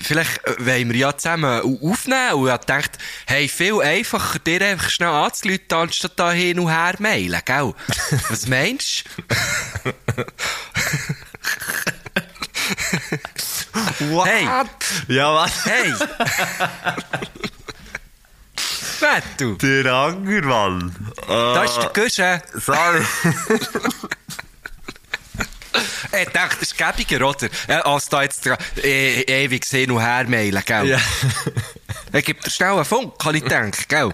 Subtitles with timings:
[0.00, 2.32] vielleicht äh, wollen wir ja zusammen au- aufnehmen.
[2.34, 2.52] Und ich
[3.26, 7.74] hey, viel einfacher, dir einfach schnell anzuleuten, anstatt da hin und her mailen, gell?
[8.28, 9.04] Was meinst
[14.10, 14.26] What?
[14.28, 14.46] Hey.
[15.08, 15.64] Ja, was?
[15.64, 15.70] du?
[15.70, 15.92] Hey!
[19.00, 20.94] Mattu, Der Angermann.
[21.26, 22.42] da ist der Gösche.
[22.54, 23.02] Sorry.
[25.74, 27.48] Ich dachte, das ist gäbiger, oder?
[27.86, 28.46] Als da jetzt
[28.82, 30.88] äh, ewig hin und her mailen, gell?
[30.88, 30.98] Ja.
[32.12, 34.12] Er gibt dir schnell einen Funk, kann ich denken, gell?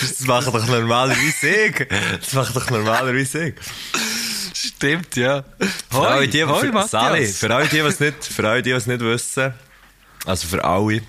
[0.00, 1.88] Das macht doch normalerweise ich.
[2.20, 3.54] Das macht doch normalerweise ich.
[4.54, 5.44] Stimmt, ja.
[5.90, 6.88] Für alle die, hoi, für.
[6.88, 9.54] Sally, für alle die, was nicht, für alle die, was nicht wissen,
[10.24, 11.02] also für alle,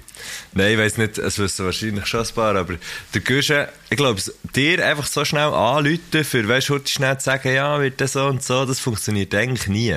[0.53, 2.75] nein, ich weiss nicht, es wissen wahrscheinlich schon ein paar, aber
[3.13, 4.21] der Guschen, ich glaube,
[4.55, 8.13] dir einfach so schnell anrufen, für, weißt du, heute schnell zu sagen, ja, wird das
[8.13, 9.91] so und so, das funktioniert eigentlich nie.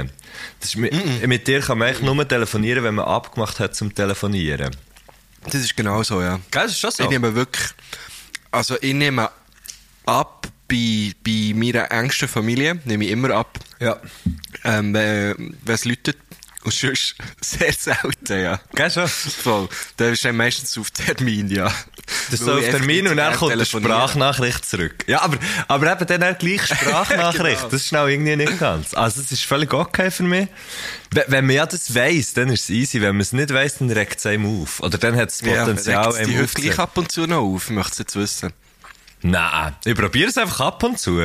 [0.61, 0.93] Das ist, mit,
[1.27, 4.75] mit dir kann man eigentlich nur telefonieren, wenn man abgemacht hat zum Telefonieren.
[5.45, 6.39] Das ist genau so, ja.
[6.51, 7.03] Gell, das ist schon so.
[7.03, 7.69] Ich nehme wirklich,
[8.51, 9.29] also ich nehme
[10.07, 13.99] ab bei, bei meiner engsten Familie, nehme ich immer ab, Ja.
[14.65, 16.17] ähm, äh, wenn es läutet.
[16.65, 18.61] Und sonst sehr selten, ja.
[18.75, 19.09] Gell, schon?
[19.09, 19.69] Voll.
[19.99, 21.73] Der ist dann meistens auf Termin, ja.
[22.31, 23.65] Das ist so auf Termin und dann kommt eine.
[23.65, 25.05] Sprachnachricht zurück.
[25.09, 27.43] Ja, aber, aber eben dann auch gleich Sprachnachricht.
[27.63, 27.69] Genau.
[27.71, 28.95] Das ist schnell irgendwie nicht ganz.
[28.95, 30.49] Also, das ist völlig okay für mich.
[31.11, 33.01] Wenn- man ja das weiss, dann ist es easy.
[33.01, 34.81] Wenn man es nicht weiss, dann regt es einem auf.
[34.81, 37.71] Oder dann hat es Ja, Potenzial, es die einem gleich ab und zu noch auf,
[37.71, 38.53] möchte es jetzt wissen.
[39.23, 41.25] Nein, ich probiere es einfach ab und zu.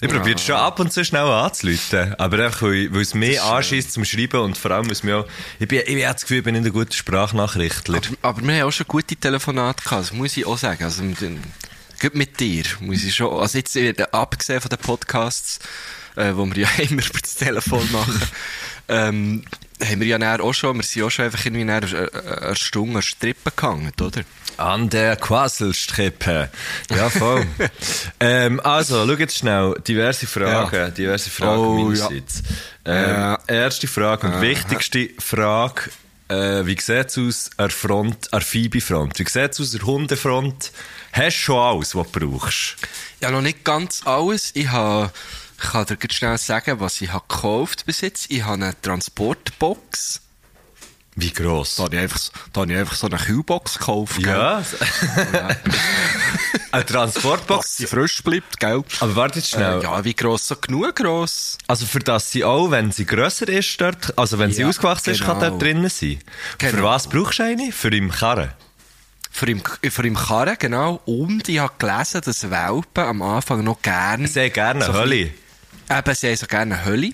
[0.00, 2.14] Ich probiere es schon ab und zu schnell anzuleiten.
[2.18, 5.26] Aber einfach, weil, es mich anschießt zum Schreiben und vor allem, weil es mir auch,
[5.58, 8.00] ich bin, ich habe das Gefühl, ich bin nicht ein guter Sprachnachrichtler.
[8.22, 10.84] Aber wir haben auch schon gute Telefonate gehabt, das muss ich auch sagen.
[10.84, 11.02] Also,
[11.98, 15.58] gerade mit dir muss ich schon, also jetzt äh, abgesehen von den Podcasts,
[16.16, 18.20] äh, wo wir ja immer über das Telefon machen,
[18.88, 19.44] ähm,
[19.82, 22.96] haben wir ja auch schon, wir sind auch schon einfach irgendwie nach einer, einer Stunde
[22.96, 24.22] an Strippen gehangen, oder?
[24.56, 26.48] An der Quasselstrippe.
[26.90, 27.46] Ja, voll.
[28.20, 29.74] ähm, also, schau jetzt schnell.
[29.86, 30.74] Diverse Fragen.
[30.74, 30.90] Ja.
[30.90, 32.42] Diverse Fragen Oh, meinerseits.
[32.84, 35.90] Ähm, Erste Frage und wichtigste Frage.
[36.28, 39.18] Äh, wie sieht's aus an der Front, an der Phoebe-Front?
[39.18, 40.72] Wie sieht's aus an der Hundefront?
[41.12, 42.76] Hast du schon alles, was du brauchst?
[43.20, 44.50] Ja, noch nicht ganz alles.
[44.54, 45.10] Ich habe,
[45.56, 48.30] ich kann dir ganz schnell sagen, was ich habe gekauft bis jetzt.
[48.30, 50.20] Ich habe eine Transportbox.
[51.18, 51.76] Wie gross?
[51.76, 52.20] Da habe ich einfach,
[52.52, 54.18] da habe ich einfach so eine Kühlbox gekauft.
[54.20, 54.62] Ja.
[56.72, 57.76] Eine Transportbox.
[57.78, 58.82] sie frisch bleibt, gell?
[59.00, 59.80] Aber warte jetzt schnell.
[59.80, 60.46] Äh, ja, wie gross?
[60.46, 61.56] So genug gross.
[61.68, 65.10] Also für das sie auch, wenn sie grösser ist dort, also wenn sie Ja, ausgewachsen
[65.10, 65.50] ist, kann genau.
[65.52, 66.18] dort drinnen sein.
[66.58, 66.82] Für Genau.
[66.84, 67.72] was brauchst du eine?
[67.72, 68.50] Für im Karren?
[69.30, 71.00] Für im, für im Karren, genau.
[71.06, 74.28] Und ich habe gelesen, dass Welpen am Anfang noch gerne...
[74.28, 75.30] Sehr gerne so Hölle.
[75.90, 77.12] Eben, sie haben so gerne Hölle.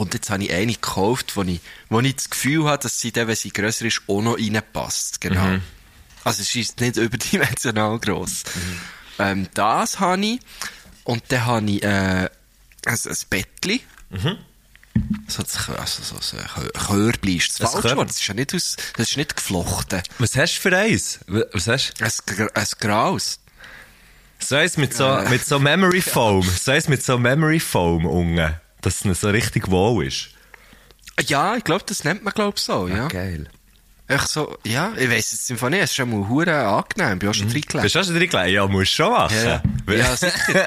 [0.00, 3.12] Und jetzt habe ich eine gekauft, wo ich, wo ich das Gefühl habe, dass sie
[3.12, 5.20] dann, wenn sie grösser ist, auch noch reinpasst.
[5.20, 5.58] Genau.
[6.24, 8.44] Also es ist nicht überdimensional gross.
[9.18, 10.40] Ähm, das habe ich.
[11.04, 12.28] Und dann habe ich äh, ein,
[12.86, 13.80] ein Bettchen.
[15.28, 17.74] So, das- also, so, so ein Körbli ist das?
[17.74, 18.08] Wort.
[18.08, 20.02] Das ist ja nicht, aus, das ist nicht geflochten.
[20.18, 21.20] Was hast du für eins?
[21.26, 22.04] Was hast du?
[22.04, 23.38] Ein, ein Graus.
[24.38, 26.42] So eins mit so, mit so Memory Foam.
[26.62, 28.54] So eins mit so Memory Foam unten.
[28.82, 30.30] Dass es nicht so richtig wohl ist.
[31.26, 33.08] Ja, ich glaube, das nennt man, glaube ich, so, ja.
[33.08, 33.46] Geil.
[34.10, 37.18] Echt so, ja, ich weiss jetzt Fall nicht, es ist schon mal hure angenehm, ich
[37.20, 38.54] bin auch schon drin Bist du auch schon drin gelegen?
[38.54, 39.36] Ja, musst du schon machen.
[39.36, 39.62] Ja,
[39.94, 40.66] ja sicher.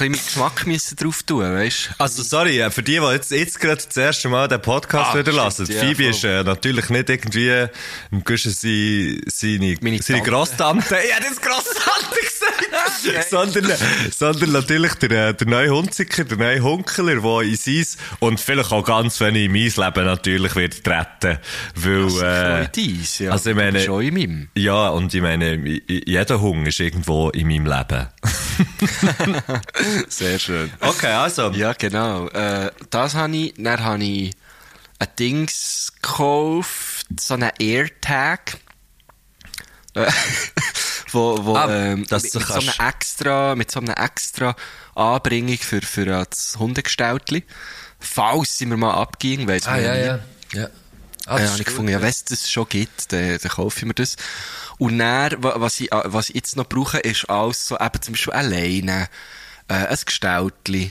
[0.00, 1.94] Ein bisschen Geschmack müssen drauf tun, weißt du?
[2.02, 5.18] Also, sorry, äh, für die, die jetzt, jetzt gerade das erste Mal den Podcast Ah,
[5.18, 5.66] wieder lassen.
[5.70, 6.10] ja, Phoebe voll.
[6.10, 7.66] ist äh, natürlich nicht irgendwie,
[8.10, 10.30] im Guschen sie, seine, Meine seine Tante.
[10.30, 10.96] Grosstante.
[11.04, 12.34] ich hätte jetzt Grosstante gesagt!
[13.30, 13.70] sondern,
[14.16, 17.84] sondern natürlich der, äh, der neue Hunziker, der neue Hunkeler, der in sein,
[18.20, 21.38] und vielleicht auch ganz wenig in mein Leben natürlich wird treten.
[21.74, 23.30] Weil, Äh, äh, dies, ja.
[23.32, 24.48] also ich meine- Schon in meinem.
[24.56, 28.08] ja, und ich meine, jeder Hunger ist irgendwo in meinem Leben.
[30.08, 30.72] Sehr schön.
[30.80, 31.50] Okay, also.
[31.52, 32.28] Ja, genau.
[32.28, 34.34] Äh, das habe ich, dann habe ich
[34.98, 38.58] ein Dings gekauft, so einen AirTag.
[39.94, 40.10] Äh,
[41.12, 44.56] wo, wo, Ah, ähm, dass mit, mit so kannst- extra, mit so einem extra
[44.94, 47.44] Anbringung für, für das Hundegestaltli.
[48.00, 49.86] Falls sie mir mal abgehen, weiss man nie.
[50.06, 50.20] ja.
[50.52, 50.68] Ja,
[51.48, 54.16] habe ich gefunden, ja, wenn es das schon gibt, dann, dann kaufe ich mir das.
[54.76, 58.02] Und dann, wa- was ich, äh, was ich jetzt noch brauche, ist alles so, eben
[58.02, 59.08] zum Beispiel alleine,
[59.68, 60.90] äh, ein Gestaltli,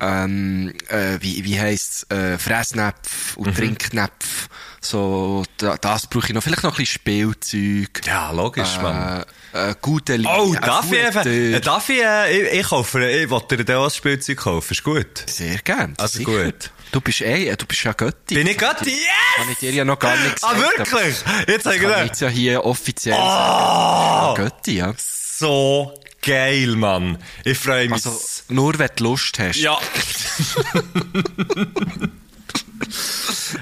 [0.00, 4.48] ähm, äh, wie, wie heisst's, äh, Fressnäpf und Trinknäpf,
[4.80, 8.00] so, da, das brauche ich noch, vielleicht noch ein bisschen Spielzeug.
[8.06, 8.78] Ja, logisch.
[8.82, 10.30] Äh, äh, gute Liebe.
[10.38, 13.84] Oh, darf ich einfach, äh, darf ich, äh, ich, ich kaufe, ich wollte dir auch
[13.84, 15.24] ein Spielzeug kaufen, ist gut.
[15.28, 15.94] Sehr gern.
[15.98, 16.44] Also sicher.
[16.46, 16.70] gut.
[16.92, 18.34] Du bist eh, du bist ja Götti.
[18.34, 18.90] Bin ich Götti?
[19.36, 19.52] Kann Yes!
[19.52, 20.90] ich dir ja noch gar nicht Ah, gesagt.
[20.92, 21.14] wirklich?
[21.14, 23.28] Jetzt habe ich kann ich gedacht, jetzt ja hier offiziell sagen.
[23.28, 24.92] oh, Ja, Götti, ja.
[25.40, 25.92] So
[26.22, 27.18] geil, Mann.
[27.44, 28.04] Ich freue mich.
[28.04, 28.12] Also,
[28.48, 29.56] nur wenn du Lust hast.
[29.56, 29.78] ja.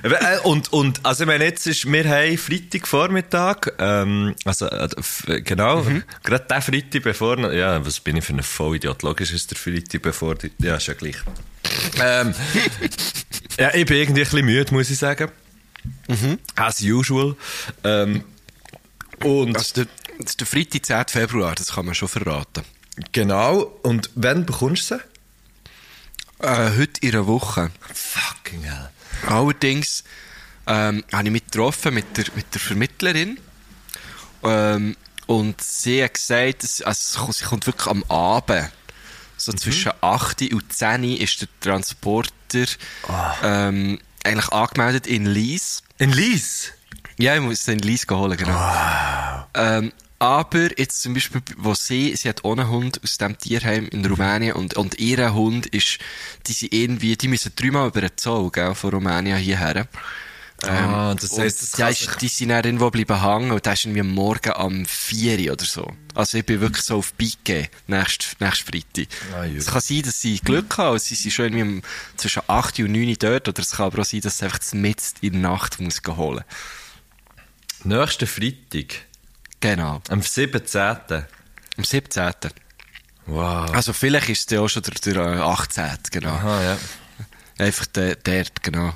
[0.03, 5.85] Äh, und, und, also, ich meine, jetzt ist, wir haben Freitagvormittag, ähm, also, äh, genau,
[6.23, 9.03] gerade der Freitag bevor, ja, was bin ich für ein Vollidiot?
[9.03, 11.17] Logisch ist der Freitag bevor, die, ja, ist ja gleich.
[12.01, 12.35] ähm,
[13.59, 15.31] ja, ich bin irgendwie ein bisschen müde, muss ich sagen.
[16.55, 17.35] As usual.
[17.83, 18.25] Ähm,
[19.25, 19.87] und, Also, der,
[20.19, 21.05] das ist der Freitag, 10.
[21.09, 22.65] Februar, das kann man schon verraten.
[23.13, 25.03] genau, und wann bekommst du sie?
[26.47, 27.71] Äh, heute in einer Woche.
[27.93, 28.91] Fucking hell.
[29.27, 30.05] Allerdings
[30.67, 33.39] ähm, habe ich mich getroffen mit der, mit der Vermittlerin.
[34.45, 38.71] Ähm, und sie hat gesagt, also, sie kommt wirklich am Abend.
[39.37, 42.67] So zwischen 8 und 10 ist der Transporter
[43.43, 45.83] ähm, eigentlich angemeldet in Lies.
[45.99, 46.73] In Lies?
[47.19, 49.47] Ja, ich muss den Lies holen, genau.
[49.55, 54.05] Ähm, aber jetzt zum Beispiel, wo sie, sie hat ohne Hund aus dem Tierheim in
[54.05, 55.99] Rumänien und, und ihr Hund ist,
[56.47, 59.87] die sind irgendwie, die müssen dreimal über den Zoll, gell, von Rumänien hierher.
[60.63, 63.65] Ah, das und heisst, das die, kann ist, die sind dann irgendwo bleiben hängen und
[63.65, 65.93] das ist irgendwie am morgen am 4 Uhr oder so.
[66.15, 69.07] Also ich bin wirklich so auf Pike nächst, nächst Freitag.
[69.33, 71.83] Ah, es kann sein, dass sie Glück haben und sie sind schon irgendwie
[72.17, 74.73] zwischen 8 und 9 Uhr dort oder es kann aber auch sein, dass sie einfach
[74.73, 76.43] mitten in der Nacht muss holen.
[77.85, 79.07] Nächsten Freitag,
[79.61, 80.01] Genau.
[80.09, 80.81] am 17.
[80.81, 82.33] Am 17.
[83.27, 83.71] Wow.
[83.75, 85.85] Also vielleicht ist es ja auch schon der, der äh, 18.
[86.11, 86.31] Genau.
[86.31, 86.79] Aha, ja.
[87.59, 88.95] Einfach der, dort, genau.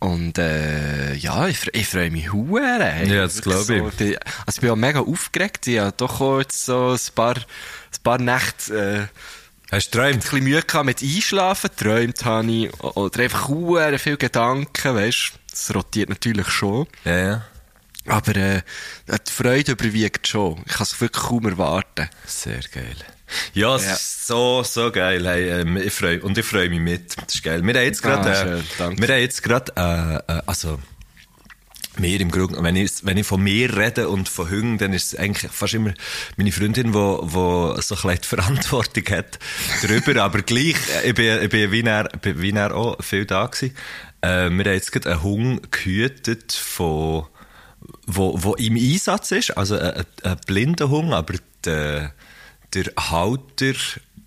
[0.00, 2.84] Und äh, ja, ich, ich freue mich hure.
[2.84, 3.08] Hey.
[3.14, 3.98] Ja, das Wirklich glaub ich.
[3.98, 5.68] So, ich also ich bin auch mega aufgeregt.
[5.68, 10.14] Ich habe doch auch jetzt so ein paar, ein paar Nächte äh, Hast du geträumt?
[10.14, 11.70] ein bisschen Mühe gehabt mit Einschlafen.
[11.76, 12.80] Träumt habe ich.
[12.82, 16.88] Oder einfach hure viele Gedanken, weißt Das rotiert natürlich schon.
[17.04, 17.44] Ja, ja.
[18.06, 18.62] Aber äh,
[19.08, 20.60] die Freude überwiegt schon.
[20.66, 22.08] Ich kann es wirklich kaum erwarten.
[22.26, 22.96] Sehr geil.
[23.54, 23.92] Ja, es Ja.
[23.92, 25.26] ist so, so geil.
[25.26, 27.16] Hey, ähm, ich freu, und ich freue mich mit.
[27.16, 27.62] Das ist geil.
[27.64, 29.72] Wir haben jetzt gerade, Ah, äh, schön, wir haben jetzt gerade,
[30.28, 30.78] äh, äh, also,
[31.98, 35.12] mir im Grunde, wenn ich, wenn ich von mir rede und von Hüngen, dann ist
[35.12, 35.92] es eigentlich fast immer
[36.36, 39.38] meine Freundin, wo, wo so ein die Verantwortung hat
[39.82, 43.26] darüber, aber gleich, äh, ich bin, ich bin wie er, bin wie er auch viel
[43.26, 43.74] da gewesen.
[44.22, 47.26] Äh, wir haben jetzt gerade einen Hund gehütet von,
[48.06, 51.34] wo, wo im Einsatz ist, also ein, ein, ein blinder Hund, aber
[51.64, 52.12] der,
[52.74, 53.74] der Halter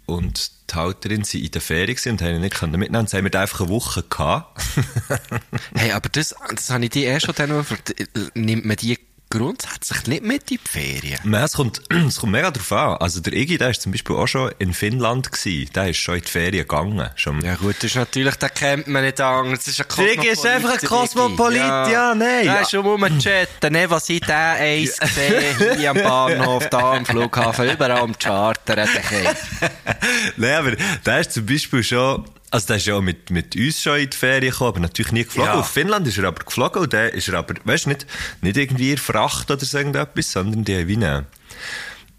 [0.06, 3.06] und die Halterin sind in der Ferien und haben ihn nicht können mitnehmen.
[3.06, 4.62] Dann haben wir einfach eine Woche gehabt.
[5.76, 7.96] Hey, aber das, das habe ich dir erst schon dann noch gefragt.
[8.34, 8.98] Nimmt man die
[9.38, 11.20] grundsätzlich nicht mit in die Ferien?
[11.24, 12.98] Nein, es kommt, es kommt mega drauf an.
[12.98, 15.70] Also der Iggy, der ist zum Beispiel auch schon in Finnland gewesen.
[15.74, 17.10] Der ist schon in die Ferien gegangen.
[17.16, 17.42] Schon.
[17.42, 19.66] Ja gut, das ist natürlich, den kennt man nicht anders.
[19.66, 22.46] Das ist ein Der Iggy ist einfach ein Kosmopolit, ja, nein.
[22.46, 27.06] Der ist schon rumgechatten, ne, was ich den eins gesehen hier am Bahnhof, da am
[27.06, 28.88] Flughafen, überall am Charter, der.
[30.38, 30.72] Nein, aber
[31.06, 34.10] der ist zum Beispiel schon, also der ist ja auch mit, mit uns schon in
[34.10, 35.52] die Ferien gekommen, aber natürlich nie geflogen.
[35.52, 35.60] Ja.
[35.60, 38.08] Auf Finnland ist er aber geflogen und der ist er aber, weißt du, nicht,
[38.42, 41.26] nicht irgendwie Fracht oder so irgendetwas, sondern die haben wie einen,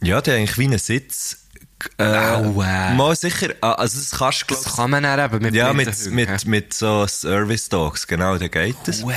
[0.03, 1.39] ja, die haben eigentlich wie einen Sitz,
[1.97, 2.95] äh, Au, äh.
[2.95, 5.73] mal sicher, ah, also das kannst du, Das glaub, kann man dann eben mit ja,
[5.73, 9.03] mit, mit, mit so Service Dogs, genau, da geht das.
[9.03, 9.15] Hure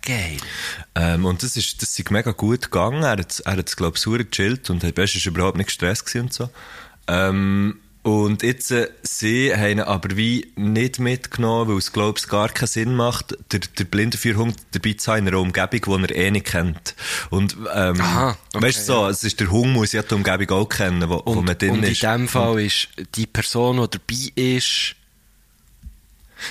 [0.00, 0.38] geil.
[0.94, 3.02] Ähm, und das ist, das ist mega gut gegangen.
[3.02, 6.14] Er hat, er hat es, glaube ich, sauer gechillt und weißt, ist überhaupt nicht gestresst
[6.16, 6.48] und so.
[7.08, 12.26] Ähm, und jetzt, äh, sie haben ihn aber wie nicht mitgenommen, weil es, glaube ich,
[12.28, 16.12] gar keinen Sinn macht, der, der blinde Führhund dabei zu haben in einer Umgebung, die
[16.12, 16.94] er eh nicht kennt.
[17.30, 20.50] Und, ähm, Aha, okay, weißt du so, es ist, der Hund muss ja die Umgebung
[20.50, 22.02] auch kennen, wo, wo Und, man drin und in ist.
[22.02, 24.96] dem Fall ist die Person, die dabei ist,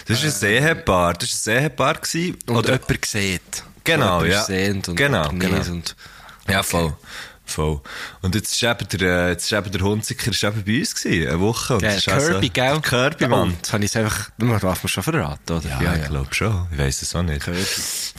[0.07, 2.37] Das ist ein Ehepaar, das war ein Ehepaar gewesen.
[2.47, 3.63] und Oder, jemand sieht.
[3.83, 4.39] Genau, ja.
[4.41, 5.57] ist sehend und Genau, genau.
[5.69, 5.95] Und,
[6.47, 6.93] Ja, voll.
[7.51, 7.81] Voll.
[8.21, 10.95] Und jetzt ist eben der, äh, jetzt ist eben der Hunziker ist eben bei uns
[10.95, 11.73] gewesen, eine Woche.
[11.75, 12.79] Und das ist also- Kirby, gell?
[12.81, 13.51] Kirby, Oh, Mann.
[13.51, 15.81] Jetzt habe ich einfach, man darf man schon verraten, oder?
[15.81, 16.67] Ja, ich glaube schon.
[16.71, 17.43] Ich weiss es auch nicht.
[17.43, 17.63] Kirby.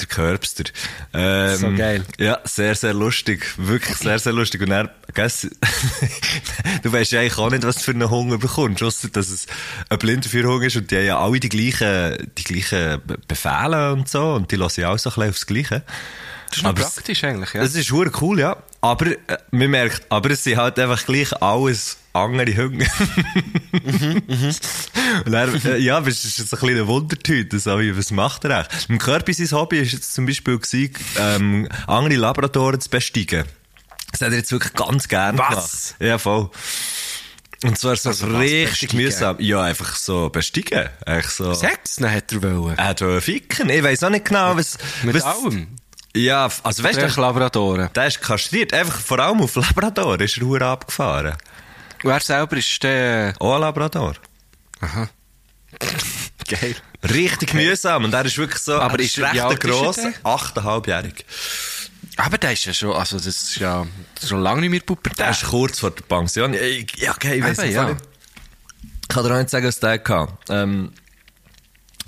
[0.00, 0.64] Der Körbster.
[1.12, 2.04] Ähm, So geil.
[2.18, 3.46] Ja, sehr, sehr lustig.
[3.56, 4.60] Wirklich sehr, sehr lustig.
[4.62, 5.30] Und er, gell,
[6.82, 9.46] du weißt ja eigentlich auch nicht, was du für einen Hunger bekommst, ausser dass es
[9.88, 14.08] ein Blindenführerhunger ist und die haben ja alle die gleichen, die gleichen Be- Befehle und
[14.08, 15.82] so und die lassen ja auch so ein bisschen aufs Gleiche.
[16.52, 17.62] Das ist noch Aber praktisch eigentlich, ja.
[17.62, 18.58] Das ist hure cool, ja.
[18.82, 19.16] Aber, äh,
[19.52, 22.86] man merkt, aber es sind halt einfach gleich alles andere Hunger.
[25.24, 28.58] Und er, äh, ja, es ist jetzt ein kleiner Wundertüte, so wie, was macht er
[28.58, 28.90] eigentlich?
[28.90, 33.44] Im Kirby sein Hobby ist jetzt zum Beispiel gewesen, ähm, andere Laboratoren zu besteigen.
[34.10, 35.48] Das hat er jetzt wirklich ganz gerne Was?
[35.48, 35.94] gemacht.
[36.00, 36.50] Ja, voll.
[37.64, 39.36] Und zwar so Also richtig mühsam.
[39.38, 40.90] Ja, einfach so besteigen.
[41.06, 41.54] Eigentlich so.
[41.54, 42.76] Sechs, dann hat er wollen.
[42.76, 43.70] Er hat wollen ficken.
[43.70, 44.76] Ich weiss auch nicht genau, was...
[45.02, 45.76] Mit was, allem.
[46.14, 47.88] Ja, also weißt du, Labradoren.
[47.94, 48.72] der ist kastriert.
[48.74, 51.34] Einfach vor allem auf Labrador ist er hure abgefahren.
[52.04, 53.34] Und er selber ist der...
[53.38, 54.14] Auch ein Labrador.
[54.80, 55.08] Aha.
[56.48, 56.76] Geil.
[57.04, 58.04] Richtig mühsam.
[58.04, 60.14] Und er ist wirklich so, Aber er ist recht er gross, denn?
[60.22, 61.24] achteinhalbjährig.
[62.16, 63.86] Aber der ist ja schon, also das ist ja
[64.26, 65.18] schon lange nicht mehr Pubertät.
[65.18, 66.52] Der ist kurz vor der Pension.
[66.52, 67.74] Ja, ja okay, ich Eben, nicht.
[67.74, 67.90] ja.
[67.90, 70.28] Ich kann dir auch nicht sagen, was der hatte.
[70.48, 70.92] Ähm,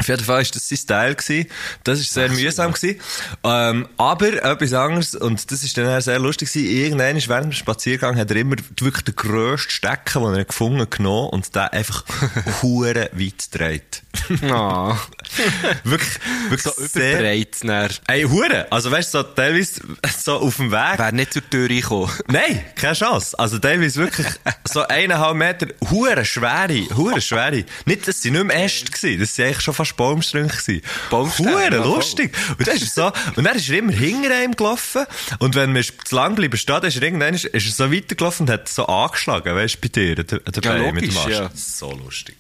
[0.05, 1.15] auf jeden Fall war das sein Style.
[1.15, 1.49] Gewesen.
[1.83, 2.73] Das war sehr mühsam.
[2.73, 3.01] Gewesen.
[3.43, 7.53] Ähm, aber etwas anderes, und das ist dann auch sehr lustig gewesen, irgendwann während dem
[7.53, 12.05] Spaziergang hat er immer wirklich den grössten Stecken, den er gefunden genommen und den einfach
[12.63, 14.03] hure weit gedreht.
[14.43, 14.99] Ah.
[15.85, 16.19] wirklich,
[16.49, 17.57] wirklich so überbreit.
[17.63, 17.91] dann.
[18.07, 18.67] Ey, hure!
[18.71, 19.81] Also weißt du, so teilweise
[20.17, 20.99] so auf dem Weg.
[20.99, 22.11] Wäre nicht zur Tür reingekommen.
[22.29, 23.39] Nein, keine Chance.
[23.39, 24.27] Also teilweise wirklich
[24.65, 27.65] so eineinhalb Meter, hure schwere, hure schwere.
[27.87, 30.83] Nicht, das sind nicht mehr Äste gewesen, das sind eigentlich schon fast Baumstrünke gewesen.
[31.11, 31.95] Baumstämme, Hure ja, voll.
[31.97, 32.33] lustig.
[32.59, 35.07] Und dann ist er so, und dann ist er immer hinter ihm gelaufen,
[35.39, 38.47] und wenn wir zu lang bleiben stehen, dann ist er irgendwann, ist er so weitergelaufen
[38.47, 41.17] und hat so angeschlagen, weißt du, bei dir, der, der Ja, Bein mit dem logisch,
[41.19, 41.33] Arsch.
[41.33, 41.51] ja.
[41.55, 42.37] So lustig.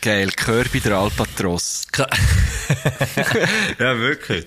[0.00, 1.86] Geil, Kirby der Albatros.
[3.78, 4.46] ja, wirklich.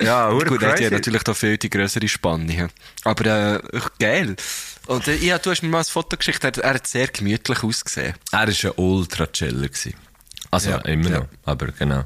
[0.00, 2.52] Ja, Gut, er hat ja natürlich da viel die grössere Spanne.
[2.56, 2.68] ja.
[3.04, 4.36] Aber äh, geil.
[4.86, 7.62] Und äh, ja, du hast mir mal ein Foto geschickt, er, er hat sehr gemütlich
[7.62, 8.14] ausgesehen.
[8.32, 9.68] Er war ein Ultra-Chiller.
[9.68, 9.94] gewesen.
[10.54, 11.18] Also, Ja, immer ja.
[11.20, 11.26] noch.
[11.44, 12.04] Aber genau.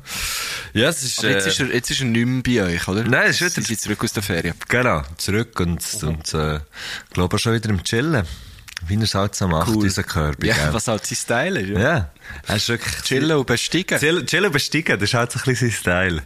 [0.72, 2.88] Ja, es ist, Aber jetzt, äh, ist er, jetzt ist er nicht mehr bei euch,
[2.88, 3.04] oder?
[3.04, 4.54] Nein, es ist wieder- Sie sind zurück aus der Ferien.
[4.68, 6.60] Genau, zurück und, und äh,
[7.12, 8.26] glaube schon wieder im Chillen.
[8.86, 9.82] Wie er es halt so macht, Cool.
[9.82, 10.46] dieser Kirby.
[10.48, 10.72] Ja, gell?
[10.72, 11.68] was halt sein Style ist.
[11.70, 11.80] Ja.
[11.80, 12.10] Ja,
[12.46, 12.94] er ist wirklich...
[13.02, 13.98] Chillen und besteigen.
[13.98, 16.22] Chill, chillen und besteigen, das ist halt so ein bisschen sein Style.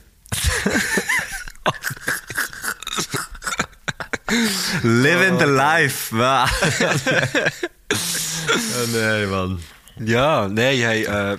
[4.83, 6.49] Living the life, wow.
[7.93, 9.59] oh nein, Mann.
[9.99, 11.39] Ja, nein, hey, äh,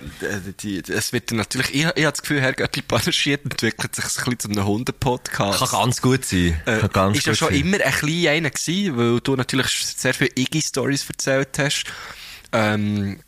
[0.60, 4.04] die, die, es wird natürlich, ich, ich habe das Gefühl, Herr Göttli Panaschiert entwickelt sich
[4.04, 5.58] ein bisschen zu einem Hundepodcast.
[5.58, 6.60] Kann ganz gut sein.
[6.66, 7.60] Äh, Kann ganz ist ja schon sein.
[7.60, 11.84] immer ein kleiner einer gewesen, weil du natürlich sehr viele Iggy-Stories erzählt hast.
[12.52, 13.18] Ähm,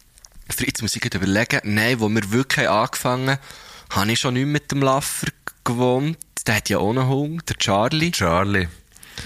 [0.49, 3.41] jetzt muss ich überlegen, nein, wo wir wirklich angefangen haben,
[3.91, 5.29] habe ich schon nicht mit dem Laffer
[5.65, 6.19] gewohnt.
[6.47, 8.13] Der hat ja auch einen Hund, der Charlie.
[8.13, 8.69] Charlie.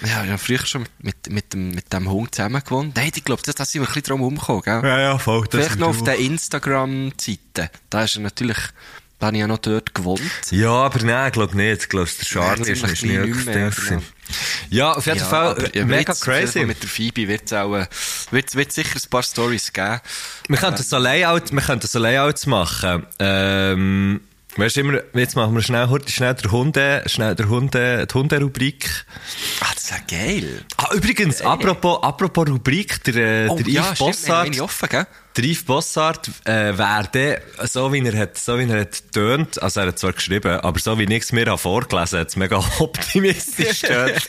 [0.05, 2.97] Ja, ich habe früher schon mit, mit, dem, mit dem Hund zusammen gewohnt.
[2.97, 4.81] Nein, ich glaube, das, das sind wir ein bisschen drum umgekommen, gell?
[4.85, 5.47] Ja, ja, voll.
[5.51, 7.71] Vielleicht noch auf der Instagram-Seite.
[7.91, 8.59] Da ist er natürlich,
[9.19, 10.21] da habe ich ja noch dort gewohnt.
[10.51, 11.83] Ja, aber nein, ich glaube nicht.
[11.83, 14.03] Ich glaube, der Charlie ist nicht mehr, genau.
[14.71, 16.65] Ja, auf jeden Ja, Fall aber, ja, mega jetzt, crazy.
[16.65, 17.87] Mit der Phoebe wird es auch, äh,
[18.31, 20.01] wird, wird sicher ein paar Stories geben.
[20.49, 23.07] Wir könnten so Layout, wir könnten so Layouts machen.
[23.19, 24.21] Ähm,
[24.57, 28.89] weißt du immer, jetzt machen wir schnell, schnell der Hunde, schnell der Hunde, die Hunde-Rubrik.
[29.61, 30.65] Ah, das ist ja geil.
[30.77, 34.47] Ah, übrigens, apropos, apropos Rubrik, der, äh, Oh, der ja, Yves stimmt, haben Bossart.
[34.49, 35.07] eine offen, gell?
[35.37, 39.81] Der Yves Bossart äh, wäre so wie er hat, so wie er hat tönt, also
[39.81, 42.59] er hat zwar geschrieben, aber so wie ich es mir habe vorgelesen, hat es mega
[42.81, 44.29] optimistisch tönt.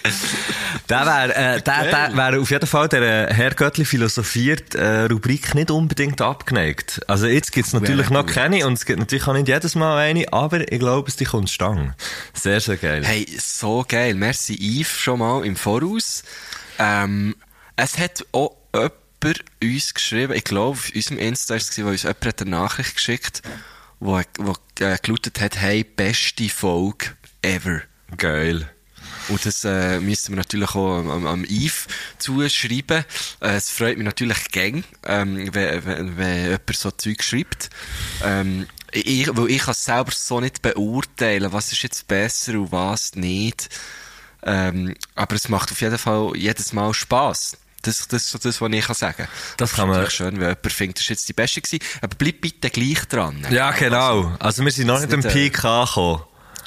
[0.89, 5.05] der wäre, äh, der, der wäre auf jeden Fall der äh, Herr Göttli philosophiert äh,
[5.05, 7.01] Rubrik nicht unbedingt abgeneigt.
[7.07, 9.97] Also jetzt gibt's natürlich Wäre noch keine und es gibt natürlich auch nicht jedes Mal
[9.97, 11.95] eine, aber ich glaube, es die kommt stang.
[12.33, 13.03] Sehr, sehr geil.
[13.03, 14.13] Hey, so geil.
[14.13, 16.23] Merci Yves schon mal im Voraus.
[16.77, 17.35] Ähm,
[17.75, 18.55] es hat auch
[19.23, 22.51] jemand uns geschrieben, ich glaube, auf unserem Insta war es, wo uns jemand hat eine
[22.51, 23.41] Nachricht geschickt
[24.01, 27.81] wo, wo äh, gelautet hat, hey, beste Folge ever.
[28.17, 28.69] Geil.
[29.29, 31.87] Und das äh, müssen wir natürlich auch am, am, am Yves
[32.17, 33.05] zuschreiben.
[33.39, 37.69] Äh, es freut mich natürlich gern, ähm, wenn, wenn, wenn jemand so Zeug schreibt.
[38.23, 43.15] Ähm, ich, weil ich kann selber so nicht beurteilen, was ist jetzt besser und was
[43.15, 43.69] nicht.
[44.43, 47.55] Ähm, aber es macht auf jeden Fall jedes Mal Spass.
[47.83, 50.13] Das, das ist so das, was ich kann sagen Das Es kann ist man- natürlich
[50.13, 51.83] schön, wenn jemand findet, das ist jetzt die beste gewesen.
[52.01, 53.45] Aber bleib bitte gleich dran.
[53.49, 54.35] Ja, genau.
[54.39, 56.21] Also wir sind noch Das nicht am äh, Peak angekommen.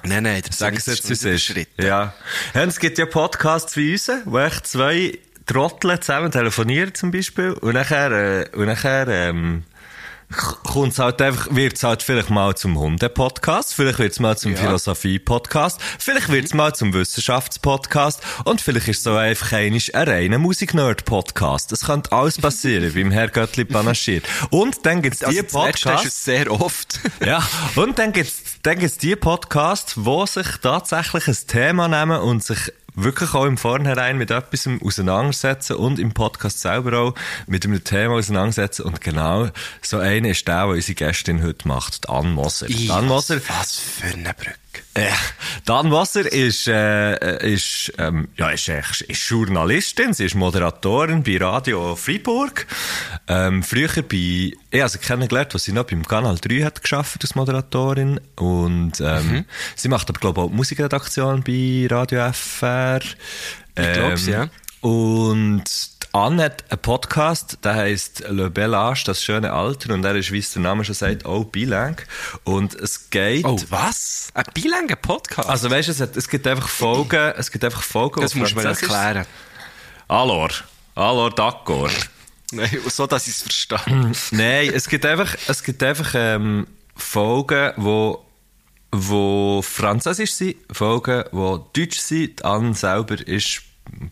[0.07, 1.49] Nein, nein, das Sag es jetzt, wie es ist.
[1.49, 1.83] überschritten.
[1.85, 2.15] Ja.
[2.55, 2.65] ja.
[2.65, 7.75] Es gibt ja Podcasts wie unseren, wo echt zwei Trottel zusammen telefonieren zum Beispiel und
[7.75, 9.65] nachher, äh, und nachher ähm,
[10.35, 14.59] kommt halt einfach, wird's halt vielleicht mal zum Hunde-Podcast, vielleicht wird's mal zum Ja.
[14.59, 21.73] Philosophie-Podcast, vielleicht wird's mal zum Wissenschaftspodcast und vielleicht ist so einfach einisch ein reiner Musik-Nerd-Podcast.
[21.73, 24.25] Das könnte alles passieren, beim Herr Göttli panaschiert.
[24.51, 26.07] Und dann gibt's die Also, du Podcasts...
[26.07, 27.01] es sehr oft.
[27.25, 27.43] Ja,
[27.77, 32.73] und dann gibt's, dann gibt's die Podcasts, wo sich tatsächlich ein Thema nehmen und sich
[32.95, 37.15] wirklich auch im Vornherein mit etwas auseinandersetzen und im Podcast selber auch
[37.47, 38.83] mit einem Thema auseinandersetzen.
[38.83, 39.51] Und genau
[39.83, 42.67] so einer ist der, der unsere Gästin heute macht, Dan Moser.
[42.69, 44.55] Dan Moser, Was für eine Brücke.
[44.95, 45.11] äh,
[45.65, 51.39] Dan Wasser ist, äh, ist, ähm, ja, ist, echt- ist Journalistin, sie ist Moderatorin bei
[51.39, 52.67] Radio Freiburg.
[53.29, 57.23] Ähm, früher bei, ich habe sie kennengelernt, als sie noch beim Kanal 3 hat geschafft
[57.23, 58.21] als Moderatorin.
[58.37, 63.01] Und, ähm, sie macht aber, glaube ich, auch Musikredaktion bei Radio FR.
[63.01, 64.49] Ich glaub's, ja.
[64.83, 65.65] Und
[66.15, 69.93] Anne hat einen Podcast, der heisst Le Bel Âge, das schöne Alter.
[69.95, 71.97] Und er ist, wie es der Name schon sagt, auch bilang.
[72.45, 73.45] Und es geht...
[73.45, 74.29] Oh, was?
[74.33, 75.49] Ein bilanger Podcast?
[75.49, 78.21] Also weißt du, es, hat- es gibt einfach Folgen, es gibt einfach Folgen.
[78.21, 78.95] das auf musst du mir Französisch.
[78.95, 79.27] erklären.
[80.07, 80.53] Alors,
[80.95, 81.91] alors d'accord.
[82.53, 83.81] Nein, so, dass ich es verstehe.
[84.31, 88.25] Nein, es gibt einfach, es gibt einfach ähm, Folgen, wo
[88.93, 92.45] wo Französisch sind, Folgen, wo Deutsch sind.
[92.45, 93.63] Anne selber ist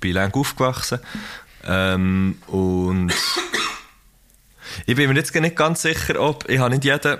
[0.00, 0.98] bilang aufgewachsen.
[1.66, 3.12] Ähm, und
[4.86, 7.18] ich bin mir jetzt nicht ganz sicher, ob ich habe nicht jeden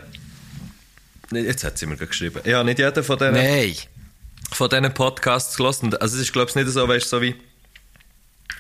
[1.31, 2.41] Jetzt hat sie mir geschrieben.
[2.45, 3.75] Ich habe nicht jeden von diesen Nein.
[4.53, 5.95] von diesen Podcasts gelassen.
[5.97, 7.35] Also es ist, glaube ich, nicht so, weißt, so wie,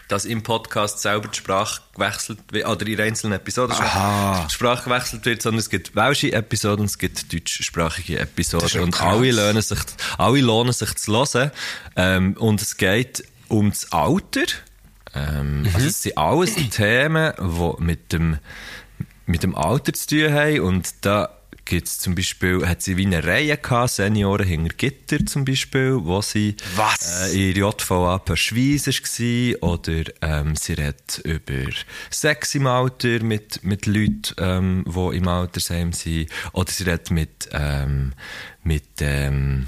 [0.08, 4.46] dass im Podcast selber die Sprache gewechselt wird, oder in einzelnen Episoden Aha.
[4.48, 8.82] die Sprache gewechselt wird, sondern es gibt welsche Episoden und es gibt deutschsprachige Episoden.
[8.82, 9.06] Und krass.
[9.06, 9.78] alle lohnen sich,
[10.18, 11.50] alle lohnen sich zu hören.
[11.96, 14.44] Ähm, und es geht um das Alter.
[15.14, 18.38] Ähm, Also es sind alles Themen, die mit dem,
[19.26, 20.61] mit dem Alter zu tun haben.
[20.61, 21.28] Und da
[21.64, 26.21] gibt's zum Beispiel, hat sie wie eine Reihe gehabt, Senioren hinter Gitter zum Beispiel, wo
[26.21, 27.33] sie Was?
[27.33, 29.71] äh, in JVA per Schweiz war.
[29.71, 31.71] Oder ähm, sie redet über
[32.11, 36.31] Sex im Alter mit, mit Leuten, ähm, die im Altersheim sind.
[36.52, 38.12] Oder sie redet mit, ähm,
[38.64, 39.66] mit, ähm,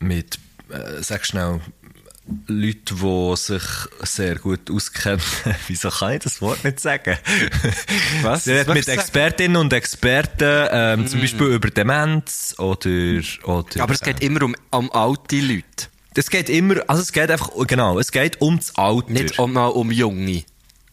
[0.00, 1.60] mit äh, sag schnell,
[2.46, 3.62] Leute, die sich
[4.02, 5.20] sehr gut auskennen.
[5.66, 7.18] Wieso kann ich das Wort nicht sagen?
[8.22, 8.44] Was?
[8.44, 8.98] Sie redet mit sagen?
[9.00, 14.54] Expertinnen und Experten, ähm, zum Beispiel über Demenz oder, oder Aber es geht immer um,
[14.70, 15.88] um alte Leute.
[16.14, 19.10] es geht immer, also es geht einfach, genau, es geht um das Alter.
[19.10, 20.44] Nicht um, um Junge.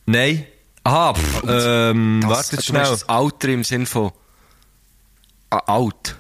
[0.08, 0.46] Nein.
[0.84, 2.82] Aha, pff, ähm, Das- warte du schnell.
[2.84, 4.12] Das Alter im Sinn von
[5.52, 6.16] ah, alt.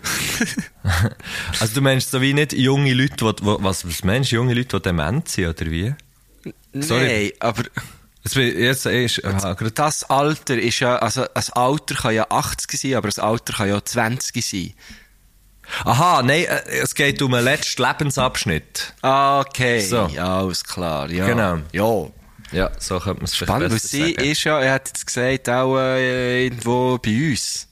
[1.59, 4.77] Also du meinst so wie nicht junge Leute, die, was, was meinst du, junge Leute,
[4.77, 5.93] die dement sind, oder wie?
[6.73, 7.05] Sorry.
[7.07, 7.63] Nein, aber
[8.23, 12.93] Jetzt, jetzt ist, aha, das Alter ist ja, also ein Alter kann ja 80 sein,
[12.95, 14.73] aber ein Alter kann ja 20 sein.
[15.85, 18.93] aha, nein, äh, es geht um einen letzten Lebensabschnitt.
[19.01, 20.07] Ah, Okay, So.
[20.13, 21.09] ja, alles klar.
[21.09, 21.25] Ja.
[21.27, 21.59] Genau.
[21.71, 22.11] Ja.
[22.51, 24.29] Ja, so könnte man es Spannend, weil sie sagen.
[24.31, 27.67] ist ja, er hat jetzt gesagt, auch äh, irgendwo bei uns.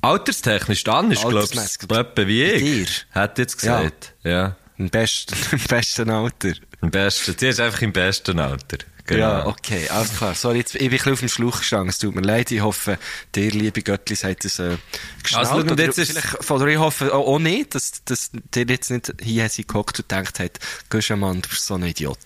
[0.00, 1.58] Alterstechnisch, dann ist, glaube ich,
[1.90, 3.06] etwa wie ich.
[3.10, 4.14] Hat jetzt gesagt.
[4.24, 4.56] Ja.
[4.76, 6.52] Im besten, im besten Alter.
[6.80, 7.34] Im besten.
[7.36, 8.78] Sie ist einfach im besten Alter.
[9.08, 9.20] Genau.
[9.20, 10.34] Ja, okay, alles klar.
[10.34, 11.88] Sorry, jetzt, ich bin ein bisschen auf dem Schlauch gestanden.
[11.88, 12.50] Es tut mir leid.
[12.50, 12.98] Ich hoffe,
[13.34, 14.76] dir, liebe Göttli, hat es äh,
[15.22, 15.48] geschnallt.
[15.48, 18.90] Also, und jetzt ist- vielleicht, oder ich hoffe auch, auch nicht, dass, dass dir jetzt
[18.90, 20.58] nicht hier sie gehockt und gedacht hat,
[20.90, 22.18] Guschemann, du bist so ein Idiot.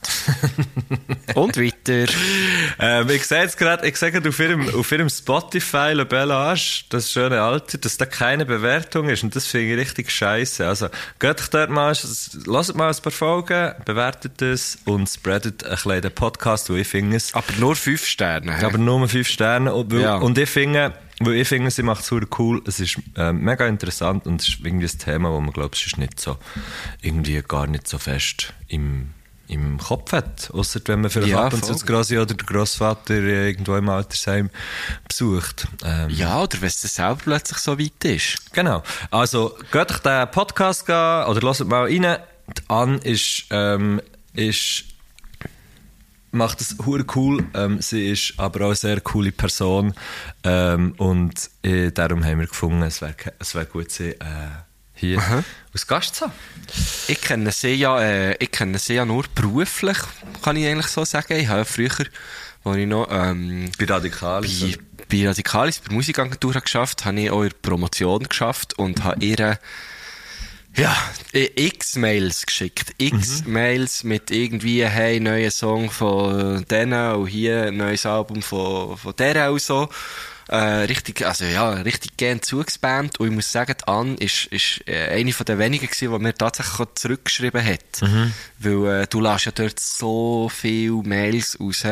[1.36, 2.12] und weiter.
[2.80, 6.28] Ähm, ich sehe jetzt gerade, ich sehe gerade auf ihrem, auf ihrem Spotify Le Bel
[6.88, 9.22] das schöne Alter, dass da keine Bewertung ist.
[9.22, 10.66] Und das finde ich richtig scheiße.
[10.66, 10.88] Also,
[11.20, 11.96] geht euch dort mal,
[12.46, 16.88] lasst mal ein paar Folgen, bewertet es und spreadet ein bisschen den Podcast, wo ich
[16.88, 17.32] finde es.
[17.34, 18.56] Aber nur fünf Sterne.
[18.58, 18.64] hä?
[18.64, 19.72] Aber nur fünf Sterne.
[19.74, 20.16] Und, weil, Ja.
[20.16, 22.62] und ich finde, weil ich finde, sie macht es super cool.
[22.66, 25.96] Es ist äh, mega interessant und es ist irgendwie ein Thema, wo man, glaube ich,
[25.96, 26.36] nicht so,
[27.00, 29.10] irgendwie gar nicht so fest im,
[29.48, 30.50] im Kopf hat.
[30.52, 33.88] Außer wenn man vielleicht Ja, ab und zu das Grossi oder der Grossvater irgendwo im
[33.88, 34.50] Altersheim
[35.08, 35.68] besucht.
[35.84, 38.52] Ähm, ja, oder wenn es dann selber plötzlich so weit ist.
[38.52, 38.82] Genau.
[39.10, 40.94] Also, geht euch den Podcast gehen
[41.26, 42.18] oder hört mal rein.
[42.58, 44.00] Die Anne ist, ähm,
[44.34, 44.84] ist,
[46.32, 47.44] macht es hure cool.
[47.54, 49.94] Ähm, sie ist aber auch eine sehr coole Person.
[50.42, 54.16] Ähm, und äh, darum haben wir gefunden, es wäre es wär gut, sie äh,
[54.94, 55.22] hier
[55.72, 56.32] als Gast zu haben.
[57.08, 59.98] Ich kenne sie ja, äh, ich kenne sie ja nur beruflich,
[60.42, 61.34] kann ich eigentlich so sagen.
[61.36, 61.90] Ich habe früher,
[62.64, 64.42] als ich noch, ähm, Bei Radikal.
[64.42, 64.78] bei,
[65.10, 69.58] bei Radikalis, bei Musikagentur geschafft, habe ich auch der Promotion geschafft und habe ihr
[70.76, 70.96] Ja,
[71.34, 72.94] i- x Mails geschickt.
[72.98, 78.96] X Mails mit irgendwie, hey, neuer Song von denen und hier ein neues Album von,
[78.96, 79.88] von der und so.
[80.48, 83.20] Äh, richtig, also ja, richtig gern zugespammt.
[83.20, 86.34] Und ich muss sagen, Anne ist, ist äh, eine von den wenigen gewesen, die mir
[86.34, 88.02] tatsächlich auch zurückgeschrieben hat.
[88.58, 91.84] Weil äh, du lässt ja dort so viele Mails raus.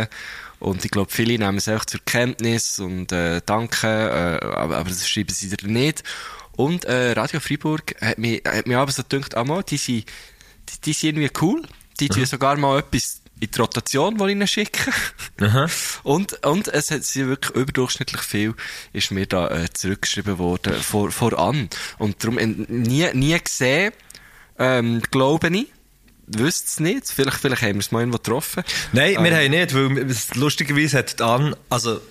[0.58, 3.86] Und ich glaube, viele nehmen es einfach zur Kenntnis und äh, danke,
[4.42, 6.02] äh, aber, aber das schreiben sie dir nicht.
[6.60, 10.04] Und äh, Radio Freiburg hat mir, hat mir aber so gedacht, ah, mal, die, sind,
[10.68, 11.62] die, die sind irgendwie cool.
[11.98, 14.92] Die tun sogar mal etwas in die Rotation, die ich schicke.
[16.02, 18.54] und, und es hat sie wirklich überdurchschnittlich viel,
[18.92, 21.70] ist mir da äh, zurückgeschrieben worden, vor, voran.
[21.96, 23.94] Und darum äh, nie, nie gesehen,
[24.58, 25.66] ähm, glaube ich.
[26.26, 27.08] Wüsste es nicht.
[27.08, 28.64] Vielleicht, vielleicht haben wir es mal irgendwo getroffen.
[28.92, 29.34] Nein, wir Ähm.
[29.34, 32.02] haben nicht, weil lustigerweise hat dann, also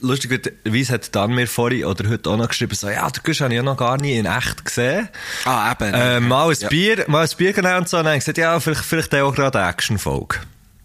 [0.00, 3.52] lustigerweise hat dann mir vorhin oder heute auch noch geschrieben, so, ja, den Gusch habe
[3.52, 5.08] ich ja noch gar nie in echt gesehen.
[5.44, 5.94] Ah, eben.
[5.94, 6.68] Äh, mal ein Ja.
[6.68, 9.14] Bier, mal ein Bier genommen und so, und dann habe ich gesagt, ja, vielleicht, vielleicht
[9.14, 10.36] auch gerade eine Action-Folge.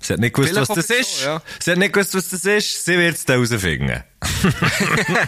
[0.04, 1.20] Sie hat nicht gewusst, Vielleicht was das ist.
[1.22, 1.42] so, ja.
[1.60, 2.86] Sie hat nicht gewusst, was das ist.
[2.86, 4.04] Sie wird es dann herausfinden.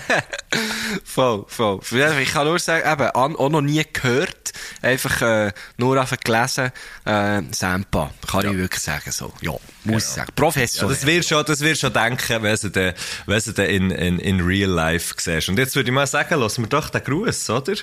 [1.03, 1.79] Voll, voll.
[1.91, 6.17] Ja, Ich kann nur sagen, eben, an, auch noch nie gehört, einfach äh, nur einfach
[6.17, 6.71] gelesen,
[7.05, 9.33] äh, Sampa, kann ich wirklich sagen, so.
[9.41, 9.51] Ja,
[9.83, 10.27] muss ich sagen.
[10.29, 10.95] Ja, Professionell.
[10.95, 12.93] das wirst schon, das wirst schon denken, wenn du den,
[13.25, 15.49] wenn du den in, in, in real life siehst.
[15.49, 17.73] Und jetzt würde ich mal sagen, lassen wir doch den Gruß, oder?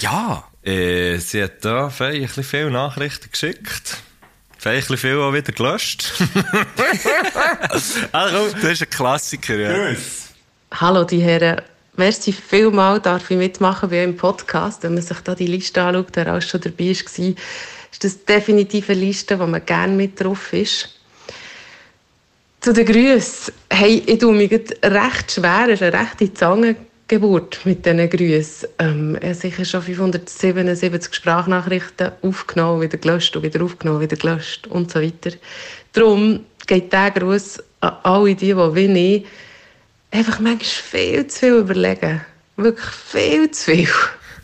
[0.00, 0.44] ja.
[0.62, 3.96] Äh, sie hat da ein bisschen viele Nachrichten geschickt.
[4.62, 6.12] Bisschen viel auch wieder gelöscht.
[8.12, 9.96] also, Das ist ein Klassiker, ja.
[10.72, 11.62] Hallo die Herren.
[11.96, 14.82] Merci vielmal, darf ich mitmachen bei eurem Podcast.
[14.82, 18.90] Wenn man sich da die Liste anschaut, wer alles schon dabei war, ist das definitiv
[18.90, 20.88] eine Liste, wo man gerne mit drauf ist.
[22.60, 23.54] Zu den Grüßen.
[23.70, 25.68] Hey, ich tue mich recht schwer.
[25.68, 26.32] Es ist eine rechte
[27.08, 28.68] Zangengeburt mit diesen Grüßen.
[28.78, 34.66] Ähm, ich habe sicher schon 577 Sprachnachrichten aufgenommen, wieder gelöscht und wieder aufgenommen, wieder gelöscht
[34.66, 35.36] und so weiter.
[35.92, 39.26] Darum geht der Gruß an alle die, die wie ich
[40.10, 42.20] einfach manchmal viel zu viel überlegen.
[42.56, 43.88] Wirklich viel zu viel.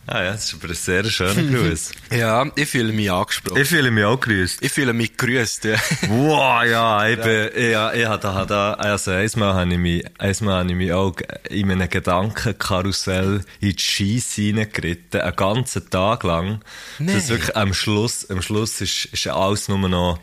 [0.06, 1.92] Ah ja, das ist aber ein sehr schöner Gruß.
[2.10, 3.60] Ja, ich fühle mich angesprochen.
[3.60, 4.62] ich fühle mich auch grüßt.
[4.62, 5.76] Ich fühle mich gegrüßt, ja.
[6.08, 10.60] Wow, ja, ich bin, ja, ich habe da, da, also einmal habe ich mich, einmal
[10.60, 11.16] habe ich mich auch
[11.48, 16.60] in einem Gedankenkarussell in die Scheisse reingeritten, einen ganzen Tag lang.
[16.98, 17.14] Nee.
[17.14, 20.20] Das ist wirklich am Schluss, am Schluss ist, ist alles nur noch,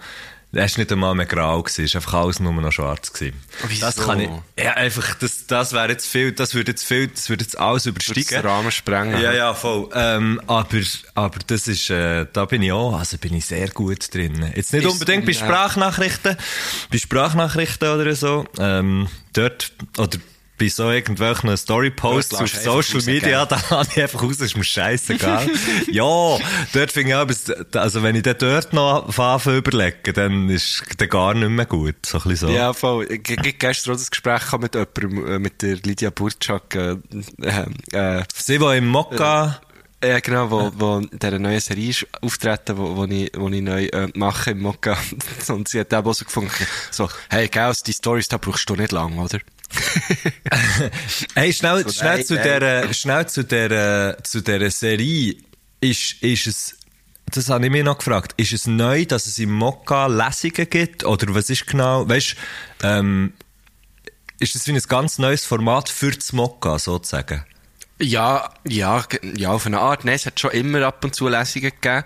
[0.54, 3.14] es war nicht einmal mehr grau, gewesen, es war einfach alles nur noch schwarz.
[3.14, 3.42] Gewesen.
[3.68, 3.86] Wieso?
[3.86, 7.30] Das kann ich, ja, einfach, das, das wäre jetzt viel, das würde jetzt viel, das
[7.30, 8.28] würde jetzt alles übersteigen.
[8.30, 9.22] den Rahmen sprengen.
[9.22, 9.90] Ja, ja, voll.
[9.94, 10.80] Ähm, aber,
[11.16, 14.52] aber das ist, äh, da bin ich auch, also bin ich sehr gut drin.
[14.56, 15.34] Jetzt nicht Ist- unbedingt bei.
[15.34, 16.38] Sprachnachrichten,
[16.92, 20.18] bei Sprachnachrichten oder so, ähm, dort, oder
[20.62, 25.50] bei so irgendwelchen Story-Posts auf Social Media, da habe ich einfach raus, ist mir scheißegal.
[25.92, 30.84] ja, dort finde ich auch, also wenn ich dann dort noch anfange überlegen, dann ist
[30.98, 32.54] dann gar nicht mehr gut, so ein bisschen so.
[32.54, 33.08] Ja, voll.
[33.10, 36.98] Ich ich- gestern auch das Gespräch mit jemandem, äh, mit der Lydia Burczak, äh,
[37.42, 39.62] äh, äh, Sie, die im Mokka,
[40.04, 43.62] Ja, genau, wo, wo in dieser neuen Serie ist auftreten, wo, wo, ich, wo ich
[43.62, 44.96] neu äh, mache im Mokka.
[45.48, 46.52] Und sie hat eben auch so gefunden,
[46.92, 49.40] so, hey, gell, die Stories, da brauchst du nicht lang, oder?
[51.36, 52.44] Hey, schnell, So, schnell nein, zu nein.
[52.44, 55.36] der, schnell zu der, zu der Serie.
[55.80, 56.76] Ist, ist es,
[57.26, 61.06] das habe ich mir noch gefragt, ist es neu, dass es im Mokka Lesungen gibt?
[61.06, 62.36] Oder was ist genau, weißt,
[62.84, 63.34] ähm,
[64.40, 67.46] ist das wie ein ganz neues Format für das Mokka, sozusagen?
[68.00, 69.04] Ja, ja,
[69.36, 70.06] ja, auf eine Art.
[70.06, 72.04] Nein, es hat schon immer ab und zu Lesungen gegeben.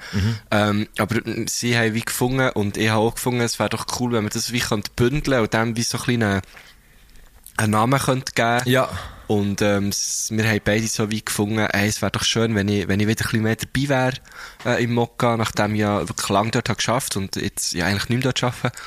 [0.52, 4.12] Ähm, aber sie haben wie gefunden, und ich habe auch gefunden, es wäre doch cool,
[4.12, 6.42] wenn man das wie könnte bündeln und dann wie so ein kleinen
[7.58, 8.70] einen Namen könnte geben.
[8.70, 8.90] Ja.
[9.28, 9.92] Und ähm,
[10.30, 13.08] wir haben beide so wie gefunden, ey, es wäre doch schön, wenn ich, wenn ich
[13.08, 16.70] wieder ein bisschen mehr dabei wäre äh, im Mokka, nachdem ich ja wirklich lange dort
[16.70, 18.78] habe geschafft und jetzt ja eigentlich nicht mehr dort arbeite.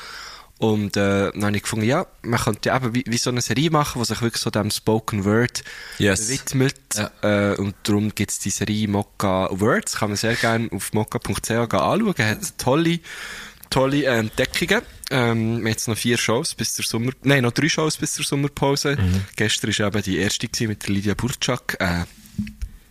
[0.59, 3.39] Und äh, dann habe ich gefunden, ja, man könnte ja eben wie, wie so eine
[3.39, 5.63] Serie machen, die sich wirklich so dem Spoken Word
[5.99, 6.27] Yes.
[6.27, 6.75] widmet.
[7.21, 11.49] Äh, und darum gibt es die Serie Mokka Words, kann man sehr gerne auf mokka.ch
[11.49, 12.13] anschauen.
[12.17, 12.99] Hat tolle,
[13.69, 14.81] tolle äh, Entdeckungen.
[15.11, 17.11] Ähm, wir haben jetzt noch vier Shows bis zur Sommer...
[17.23, 18.97] Nein, noch drei Shows bis zur Sommerpause.
[19.35, 21.77] Gestern war eben die erste mit der Lydia Burczak.
[21.79, 22.05] Äh,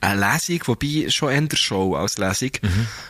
[0.00, 2.50] eine Lesung, wobei schon eher Show als Lesung.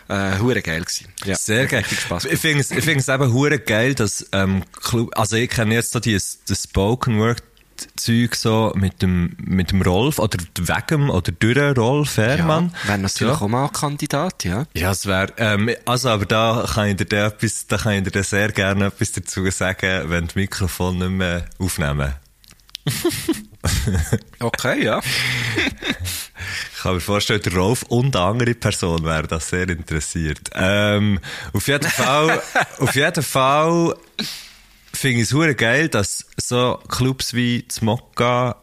[0.09, 1.09] Äh, hure geil gewesen.
[1.25, 1.85] Ja, Sehr geil.
[1.85, 4.63] Spass Ich finde es, eben hure geil, dass, ähm,
[5.13, 7.43] also ich kenne jetzt so die, das Spoken Word
[7.97, 12.73] Zeug so mit dem, mit dem Rolf, oder wegen, oder durch Rolf Herrmann.
[12.83, 14.65] Ja, wäre natürlich auch mal Kandidat, ja.
[14.75, 18.13] Ja, es wäre, ähm, also, aber da kann ich dir da etwas, da kann ich
[18.13, 22.15] dir sehr gerne etwas dazu sagen, wenn die Mikrofone nicht mehr aufnehmen.
[24.41, 25.01] Okay, ja.
[26.73, 30.51] Ich kann mir vorstellen, der Rolf und eine andere Person wären das sehr interessiert.
[30.55, 31.19] Ähm,
[31.53, 32.41] auf jeden Fall,
[32.79, 33.97] auf jeden Fall
[34.99, 38.57] finde ich es geil, dass so Clubs wie das Mokka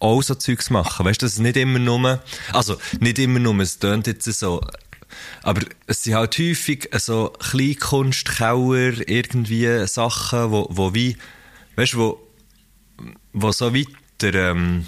[0.00, 1.04] auch so Zeugs machen.
[1.04, 4.60] Weißt du, dass es nicht immer nur, also nicht immer nur, es tönt jetzt so,
[5.42, 11.16] aber es sind halt häufig so Kleinkunstkeller, irgendwie Sachen, wo, wo wie,
[11.76, 12.20] weißt du, wo,
[13.32, 14.86] wo so weiter, ähm,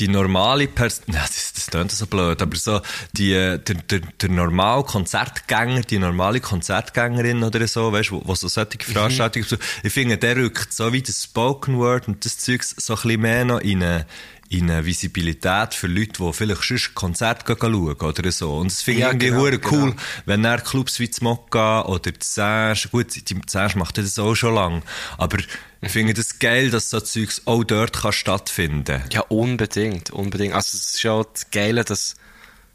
[0.00, 2.80] die normale Person, ja, das, das klingt so blöd, aber so,
[3.12, 8.34] die, der, der, der normale Konzertgänger, die normale Konzertgängerin oder so, weißt du, wo, wo
[8.34, 12.38] so solche Veranstaltungen, so, ich finde, der rückt so wie das Spoken Word und das
[12.38, 14.06] Zeugs so ein bisschen mehr noch in eine,
[14.50, 18.56] in eine Visibilität für Leute, die vielleicht schon Konzert gehen schauen oder so.
[18.56, 20.02] Und das finde ich Ja, irgendwie genau, cool, genau.
[20.26, 24.34] wenn er Clubs wie das Mokka oder das Serge, gut, die Serge macht das auch
[24.34, 24.82] schon lang,
[25.18, 25.38] aber
[25.80, 30.54] ich finde das geil, dass so Zeugs auch dort kann stattfinden Ja, unbedingt, unbedingt.
[30.54, 32.16] Also es ist schon das Geile, dass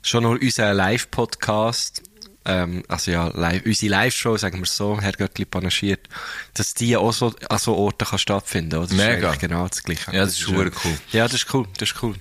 [0.01, 2.03] schon nur unser Live-Podcast,
[2.45, 6.07] ähm, also ja, live, unsere Live-Show, sagen wir so, Herr Göttli panaschiert,
[6.53, 8.87] dass die auch so an so Orten kann stattfinden oder?
[8.87, 9.31] Das Mega.
[9.31, 10.11] Ist genau das Gleiche.
[10.11, 10.55] Ja, das ist schön.
[10.55, 10.97] hure cool.
[11.11, 12.15] Ja, das ist cool, das ist cool.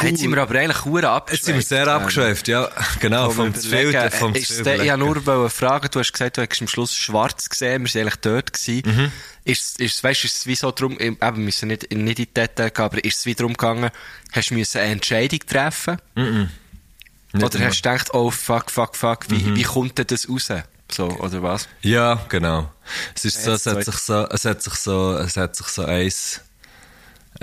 [0.00, 0.08] Cool.
[0.08, 1.44] Jetzt sind wir aber eigentlich Jetzt abgeschweift.
[1.44, 4.98] sind wir sehr Ähm, abgeschweift, ja, genau, Vom Filter, vom äh, ist der, ich wollte
[4.98, 8.20] nur wollen fragen, du hast gesagt, du hättest am Schluss schwarz gesehen, wir waren eigentlich
[8.20, 8.82] dort gewesen.
[8.86, 9.12] Mhm.
[9.44, 12.26] Ist, ist, weißt, ist es wie so drum, eben, wir müssen nicht, nicht in die
[12.26, 13.90] Details gehen, aber ist es wie drum gegangen,
[14.32, 15.98] hast du eine Entscheidung treffen?
[17.32, 17.66] Nicht Oder immer.
[17.68, 19.56] hast du gedacht, oh fuck, fuck, fuck, wie, Mhm.
[19.56, 20.48] wie kommt denn das raus?
[20.90, 21.68] So, oder was?
[21.80, 22.70] Ja, genau.
[23.14, 25.84] Es ist so, es hat sich so, es hat sich so, es hat sich so
[25.86, 26.40] eins,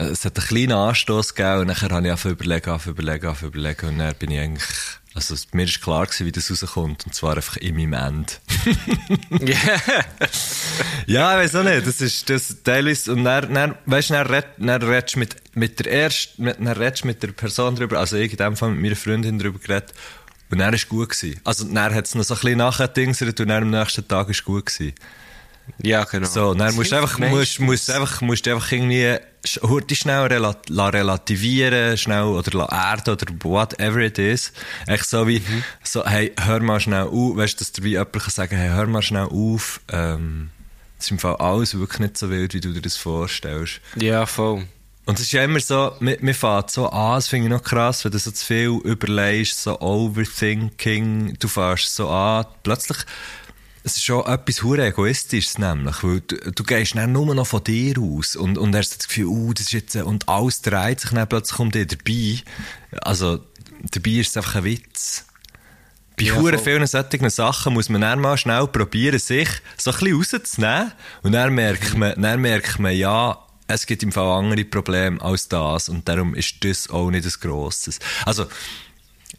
[0.07, 3.47] es hat einen kleinen Anstoß gegeben und nachher habe ich einfach überlegen, einfach überlegen, einfach
[3.47, 4.63] überlegen und dann bin ich eigentlich,
[5.13, 8.33] also mir ist klar gewesen, wie das rauskommt und zwar einfach in meinem Ende.
[11.09, 11.88] Ja, ich weiß auch nicht.
[11.88, 13.12] Das ist das teilweise.
[13.12, 16.57] Und dann, dann weißt du, dann, red, dann redest du mit, mit der ersten, mit,
[16.59, 19.57] dann redest mit der Person drüber, also ich in dem Fall mit meiner Freundin drüber
[19.57, 19.93] geredet.
[20.51, 21.09] Und dann war es gut.
[21.09, 21.39] Gewesen.
[21.43, 24.29] Also dann hat es noch so ein bisschen nachgedingselt und dann am nächsten Tag war
[24.29, 24.67] es gut.
[24.67, 24.93] Gewesen.
[25.82, 26.27] Ja, genau.
[26.27, 29.15] So, dann musst du einfach, musst, musst einfach, musst einfach irgendwie,
[29.62, 34.51] hurti schnell rela la relativieren, schnell, oder la erden, oder whatever it is.
[34.88, 35.63] Echt so wie, Mhm.
[35.84, 38.69] so, hey, hör mal schnell auf, weißt du, dass dir wie jemand kann sagen, hey,
[38.69, 40.49] hör mal schnell auf, ähm,
[40.99, 43.79] ist im Fall alles wirklich nicht so wild, wie du dir das vorstellst.
[43.95, 44.65] Ja, voll.
[45.05, 47.63] Und es ist ja immer so, mir, mir fährt so an, das finde ich noch
[47.63, 52.97] krass, wenn du so zu viel überlegst, so Overthinking, du fährst so an, plötzlich,
[53.83, 57.63] es ist schon etwas hure egoistisches nämlich, weil du, du gehst dann nur noch von
[57.63, 60.99] dir aus und, und hast das Gefühl, uh, das ist jetzt, äh, und alles dreht
[60.99, 62.43] sich dann plötzlich um dich dabei.
[63.01, 63.39] Also,
[63.91, 65.25] dabei ist es einfach ein Witz.
[66.17, 66.63] Bei Ja, hure voll.
[66.63, 70.91] vielen solchen Sachen muss man dann mal schnell probieren, sich so ein bisschen rauszunehmen.
[71.23, 75.47] Und dann merkt man, dann merkt man, ja, es gibt im Fall andere Probleme als
[75.47, 75.87] das.
[75.87, 77.99] Und darum ist das auch nicht das Grosses.
[78.25, 78.47] Also,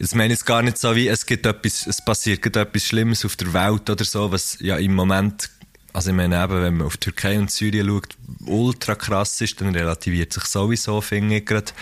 [0.00, 3.26] das meine ich jetzt gar nicht so wie, es gibt etwas, es passiert etwas Schlimmes
[3.26, 5.50] auf der Welt oder so, was ja im Moment,
[5.92, 9.74] also ich meine eben, wenn man auf Türkei und Syrien schaut, ultra krass ist, dann
[9.74, 11.72] relativiert sich sowieso, finde ich gerade,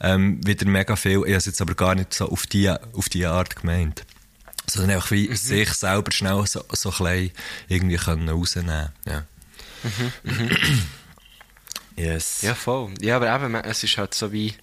[0.00, 1.18] ähm, wieder mega viel.
[1.18, 4.06] Ich habe es jetzt aber gar nicht so auf die, auf die Art gemeint.
[4.70, 7.32] Sondern einfach wie sich selber schnell so, so klein
[7.66, 8.90] irgendwie können rausnehmen.
[9.04, 9.24] Ja.
[11.96, 12.42] yes.
[12.42, 12.94] Ja, voll.
[13.00, 14.54] Ja, aber eben, es ist halt so wie,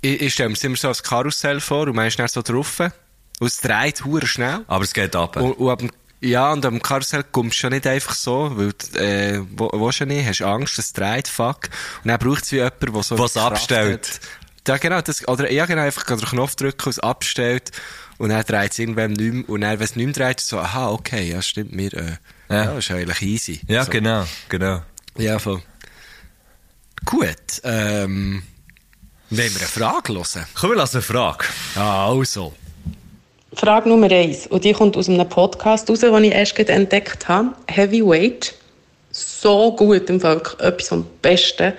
[0.00, 2.80] ich, ich stelle mir immer so als Karussell vor und man ist dann so drauf
[2.80, 4.64] und es dreht hure schnell.
[4.66, 5.36] Aber es geht ab.
[5.36, 5.82] Und, und ab
[6.24, 10.00] ja, und am Karussell kommst du ja nicht einfach so, weil, du, äh, wo, willst
[10.00, 11.68] du nicht, hast Angst, es dreht, fuck.
[12.04, 13.18] Und dann braucht es wie jemanden, der so...
[13.18, 14.08] Was abstellt.
[14.08, 14.20] hat.
[14.68, 17.72] Ja, genau, das, oder, ja, genau, einfach den Knopf drücken, es abstellt,
[18.18, 20.60] und dann dreht es irgendwann nicht mehr, und dann, wenn es nicht mehr dreht, so,
[20.60, 22.16] aha, okay, ja, stimmt, mir, äh,
[22.48, 22.56] Ja.
[22.56, 22.64] ja.
[22.66, 23.60] das ist eigentlich easy.
[23.66, 23.90] Ja, so.
[23.90, 24.82] genau, genau.
[25.18, 25.60] Ja, voll.
[27.04, 27.26] Gut,
[27.64, 28.44] ähm,
[29.38, 30.46] wollen wir eine Frage hören?
[30.54, 31.44] Komm, wir lassen eine Frage.
[31.74, 32.52] Ja, also.
[33.54, 34.46] Frage Nummer eins.
[34.46, 37.50] Und die kommt aus einem Podcast raus, den ich erst entdeckt habe.
[37.68, 38.54] Heavyweight.
[39.10, 40.42] So gut im Fall.
[40.58, 41.72] Etwas vom Besten,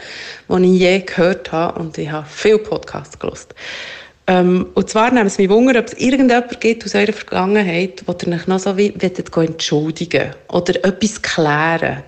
[0.47, 1.79] was ich je gehört habe.
[1.79, 3.55] Und ich habe viele Podcasts gehört.
[4.25, 8.13] Ähm, und zwar nimmt es mich wunder, ob es irgendjemand gibt aus eurer Vergangenheit, wo
[8.13, 12.03] ihr euch noch so wie wollt entschuldigen oder etwas klären.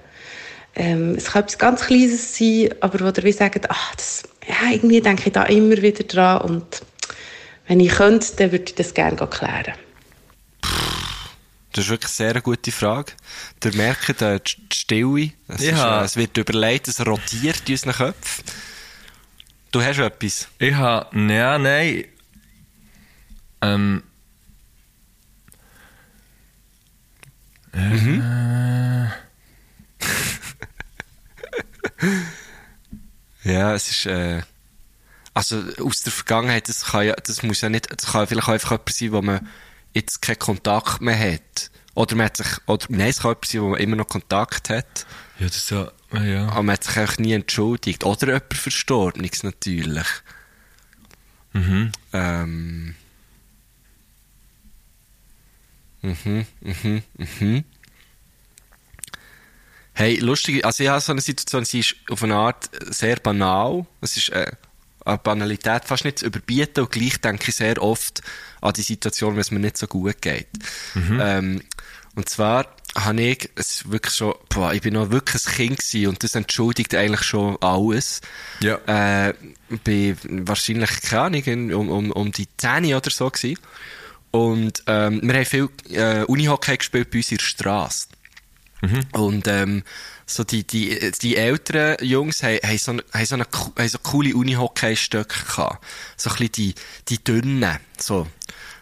[0.76, 4.72] Ähm, es kann etwas ganz Kleines sein, aber wo ihr wie sagt, ach, das, ja,
[4.72, 6.82] irgendwie denke ich da immer wieder dran und
[7.68, 9.74] wenn ich könnte, dann würde ich das gerne klären.
[11.72, 13.14] Das ist wirklich eine sehr gute Frage.
[13.64, 17.94] Ihr merkt, äh, die Stille, es, ist, äh, es wird überlegt, es rotiert in unseren
[17.94, 18.46] Köpfen.
[19.72, 20.48] Du hast etwas.
[20.58, 22.06] Ich habe, ja, nein.
[23.62, 24.04] Ähm.
[27.74, 29.10] Äh,
[33.46, 34.42] ja, es ist, äh,
[35.34, 38.54] also aus der Vergangenheit, das kann ja, das muss ja nicht, das kann vielleicht auch
[38.54, 39.48] einfach etwas sein, wo man
[39.94, 41.72] jetzt keinen Kontakt mehr hat.
[41.94, 44.70] Oder man hat sich, oder, nein, es kann etwas sein, wo man immer noch Kontakt
[44.70, 45.06] hat.
[45.40, 46.48] Ja, das ist ja, ja.
[46.50, 48.04] Aber man hat sich einfach nie entschuldigt.
[48.04, 50.08] Oder jemand Verstorbenes natürlich.
[51.54, 51.92] Mhm.
[52.12, 52.96] Ähm.
[56.02, 57.64] Mhm, mhm, mhm.
[59.98, 63.86] Hey, lustig, also ich habe so eine Situation, sie ist auf eine Art sehr banal.
[64.02, 64.52] Es ist äh,
[65.06, 68.22] eine Banalität fast nicht zu überbieten und gleich denke ich sehr oft
[68.60, 70.50] an die Situation, wenn es mir nicht so gut geht.
[71.22, 71.62] Ähm,
[72.16, 75.80] und zwar habe ich, es ist wirklich schon, boah, ich bin noch wirklich ein Kind
[75.80, 78.22] gewesen und das entschuldigt eigentlich schon alles.
[78.62, 78.80] Ja.
[78.88, 79.34] Äh,
[79.84, 83.60] bin wahrscheinlich, keine Ahnung, um, um, um die 10 oder so gewesen.
[84.32, 88.08] Und ähm, wir haben viel äh, Unihockey gespielt bei uns in der Straße.
[89.14, 89.84] Und ähm,
[90.28, 93.98] so die, die, die älteren Jungs haben, haben, so, haben, so eine, co- haben so
[94.00, 95.84] coole Unihockey-Stöcke gehabt.
[96.18, 96.76] So ein bisschen die,
[97.10, 98.28] die dünnen, so.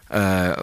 [0.09, 0.53] Äh,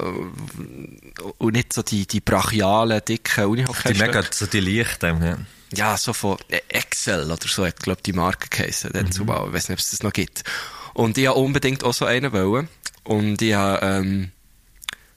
[1.39, 4.07] und nicht so die, die brachialen, dicken Die Unihockey-Stöcke.
[4.07, 5.39] mega, so die Lichten, ja.
[5.73, 6.37] Ja, so von
[6.69, 9.47] Excel oder so hat, glaub die Marke geheissen, dann zumal.
[9.49, 10.43] Ich weiß nicht, ob es das noch gibt.
[10.95, 12.69] Und ich wollte unbedingt auch so einen wollen.
[13.05, 14.33] Und ich habe, ähm,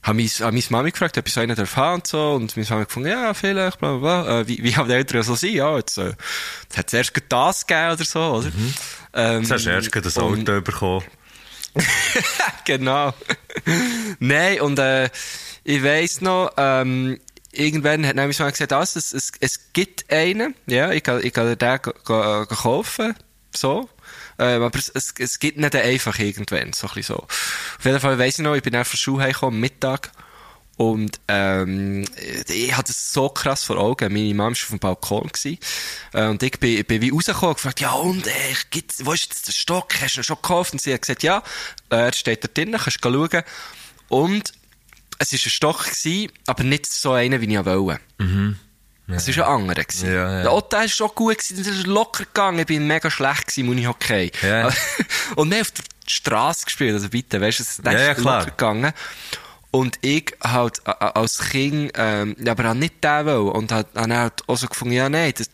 [0.03, 2.33] habe meine, habe meine Mami gefragt, ob ich so einen haben und so.
[2.33, 4.39] Und meine Mami gefunden, ja, vielleicht, bla, bla, bla.
[4.39, 5.53] Äh, wie, wie haben die Eltern so sein?
[5.53, 6.13] Ja, jetzt, äh,
[6.63, 8.51] jetzt hat es erst das gegeben oder so, oder?
[9.13, 11.05] Ähm, Jetzt hast du erst das Auto bekommen.
[12.65, 13.13] genau.
[14.19, 15.09] Nein, und äh,
[15.63, 17.19] ich weiss noch, ähm,
[17.51, 21.33] irgendwann hat nämlich mal gesagt, also, es, es, es gibt einen, ja, ich kann, ich
[21.33, 23.15] kann den go, go, go kaufen,
[23.55, 23.89] so.
[24.43, 27.15] Ähm, aber es, es, gibt nicht einfach irgendwann, so ein so.
[27.15, 30.11] Auf jeden Fall weiss ich noch, ich bin einfach von Schule heimgekommen, am Mittag,
[30.75, 32.03] und ähm,
[32.47, 34.11] ich hatte es so krass vor Augen.
[34.11, 35.27] Meine Mama war auf dem Balkon.
[35.27, 35.59] Gewesen,
[36.13, 38.31] äh, und ich bin, bin wie rausgekommen und gefragt, ja und, äh,
[38.71, 39.93] gibt's, wo ist jetzt der Stock?
[40.01, 40.73] Hast du ihn schon gekauft?
[40.73, 41.43] Und sie hat gesagt, ja,
[41.89, 43.43] äh, er steht da drinnen, kannst du schauen.
[44.09, 44.53] Und
[45.19, 48.01] es war ein Stock, gewesen, aber nicht so einer, wie ich wollte.
[49.07, 49.83] Es war ein anderer.
[49.83, 50.07] Gewesen.
[50.13, 50.41] Ja, ja.
[50.43, 52.59] Der Otto war schon gut, gewesen, der ist locker gegangen.
[52.59, 54.31] Ich bin mega schlecht gewesen, im Unihockey.
[54.41, 54.67] Ja.
[55.35, 58.21] Und wir haben auf der Straße gespielt, also bitte, weißt du, es Ja, ja, ist
[58.21, 58.39] klar.
[58.39, 58.93] locker gegangen.
[59.71, 63.49] Und ich halt als Kind, ähm, ja, aber auch nicht den wollen.
[63.49, 65.49] Und halt, habe halt auch so gefunden, ja, nein, das,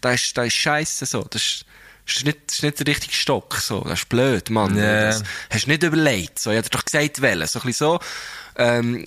[0.00, 1.22] das ist, das ist scheisse, so.
[1.30, 1.64] Das ist,
[2.04, 3.80] das ist nicht, das ist nicht der richtige Stock, so.
[3.82, 4.76] Das ist blöd, Mann.
[4.76, 5.06] Ja.
[5.06, 6.50] Das hast du nicht überlegt, so.
[6.50, 7.46] Ich dir doch gesagt, welchen.
[7.46, 8.00] So ein bisschen so,
[8.56, 9.04] ähm,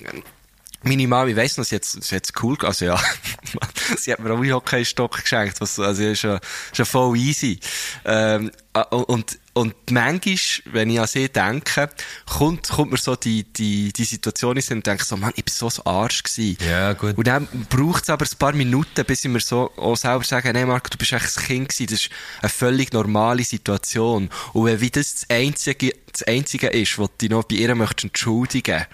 [0.84, 3.00] meine Mama, ich weiss noch, sie hat hat's cool, also ja,
[3.98, 7.60] sie hat mir auch einen Hockeystock geschenkt, was, also ist ja, ist ja voll easy.
[8.06, 8.52] Ähm,
[8.90, 11.90] und, und manchmal, wenn ich an sie denke,
[12.26, 15.54] kommt, kommt mir so die, die, die Situation in und denke so, Mann, ich bin
[15.54, 16.58] so ein Arsch gewesen.
[16.68, 17.16] Ja, gut.
[17.16, 20.52] Und dann braucht es aber ein paar Minuten, bis ich mir so auch selber sage,
[20.54, 21.86] nee, Marco, du bist echt ein Kind gewesen.
[21.92, 22.10] Das ist
[22.42, 24.30] eine völlig normale Situation.
[24.54, 27.76] Und wenn wie das das Einzige, das Einzige ist, was du dich noch bei ihr
[27.76, 28.88] möchtest entschuldigen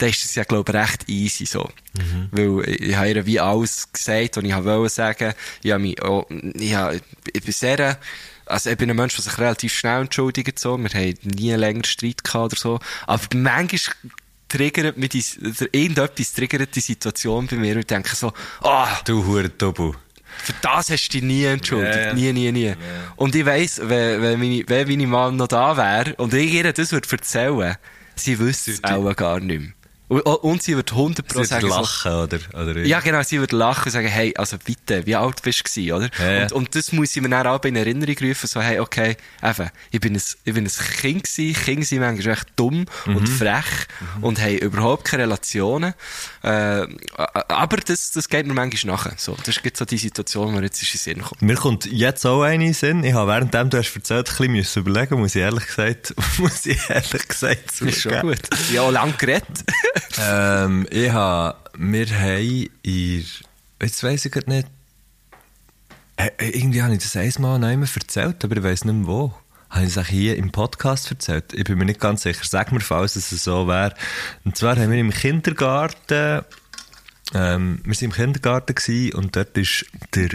[0.00, 1.68] dann ist es ja, glaube ich, recht easy so.
[2.30, 5.32] Weil ich, ich habe ihr wie alles gesagt, was ich wollte sagen.
[5.62, 7.00] Ich habe mich auch, ich, habe,
[7.32, 7.98] ich bin sehr,
[8.46, 10.78] also ich bin ein Mensch, der sich relativ schnell entschuldigt, so.
[10.78, 12.80] Wir haben nie einen längeren Streit gehabt oder so.
[13.06, 13.94] Aber manchmal
[14.48, 15.24] triggert mich die,
[15.72, 18.32] irgendetwas triggert die Situation bei mir und ich denke so,
[18.62, 19.92] ah, Du Hurentobu.
[20.42, 21.94] für das hast du dich nie entschuldigt.
[21.94, 22.14] Ja.
[22.14, 22.74] Nie, nie, nie.
[23.16, 26.72] Und ich weiss, wenn, wenn, meine, wenn meine Mom noch da wäre und ich ihr
[26.72, 27.76] das würde erzählen,
[28.16, 29.70] sie wüsste es auch gar nicht mehr.
[30.10, 32.38] Und, und sie würde 100 Sie sagen, so, lachen, oder?
[32.54, 35.94] oder ja, genau, sie würde lachen und sagen, hey, also bitte, wie alt bist du
[35.94, 36.10] oder?
[36.18, 36.42] Ja.
[36.42, 39.70] Und, und das muss ich mir dann auch in Erinnerung rufen, so, hey, okay, eben,
[39.92, 40.70] ich bin ein, ich bin ein
[41.00, 43.16] Kind gewesen, Kinder sind manchmal echt dumm Mhm.
[43.16, 43.64] und frech
[44.20, 45.94] und haben überhaupt keine Relationen,
[46.42, 49.36] äh, aber das, das geht mir manchmal nachher, so.
[49.44, 51.40] Das jetzt so die Situation, die mir jetzt in den Sinn kommt.
[51.42, 53.04] Mir kommt jetzt auch eine in den Sinn.
[53.04, 56.78] Ich habe währenddem du hast erzählt, ein bisschen überlegen, muss ich ehrlich gesagt, muss ich
[56.90, 58.28] ehrlich gesagt Das ist schon zugeben.
[58.28, 58.72] gut.
[58.72, 59.46] Ja, lang geredet.
[60.18, 63.24] Ähm, ich habe, wir haben in,
[63.80, 64.68] jetzt weiss ich gerade nicht,
[66.38, 69.34] irgendwie habe ich das einmal noch einmal erzählt, aber ich weiss nicht mehr wo.
[69.70, 71.52] Habe ich es auch hier im Podcast erzählt?
[71.52, 72.42] Ich bin mir nicht ganz sicher.
[72.44, 73.94] Sag mir, falls es so wäre.
[74.44, 76.44] Und zwar haben wir im Kindergarten,
[77.34, 80.30] ähm, wir sind im Kindergarten gewesen und dort ist der,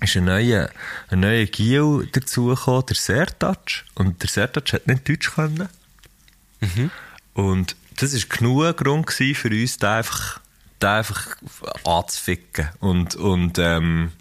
[0.00, 0.70] ist ein neuer,
[1.10, 3.84] ein neuer Gil dazugekommen, der Sertac.
[3.94, 5.68] Und der Sertac hat nicht Deutsch können.
[7.34, 10.40] Und das war genug Grund für uns, den einfach,
[10.80, 11.36] den einfach
[11.84, 12.68] anzuficken.
[12.80, 14.12] Und, und, ähm,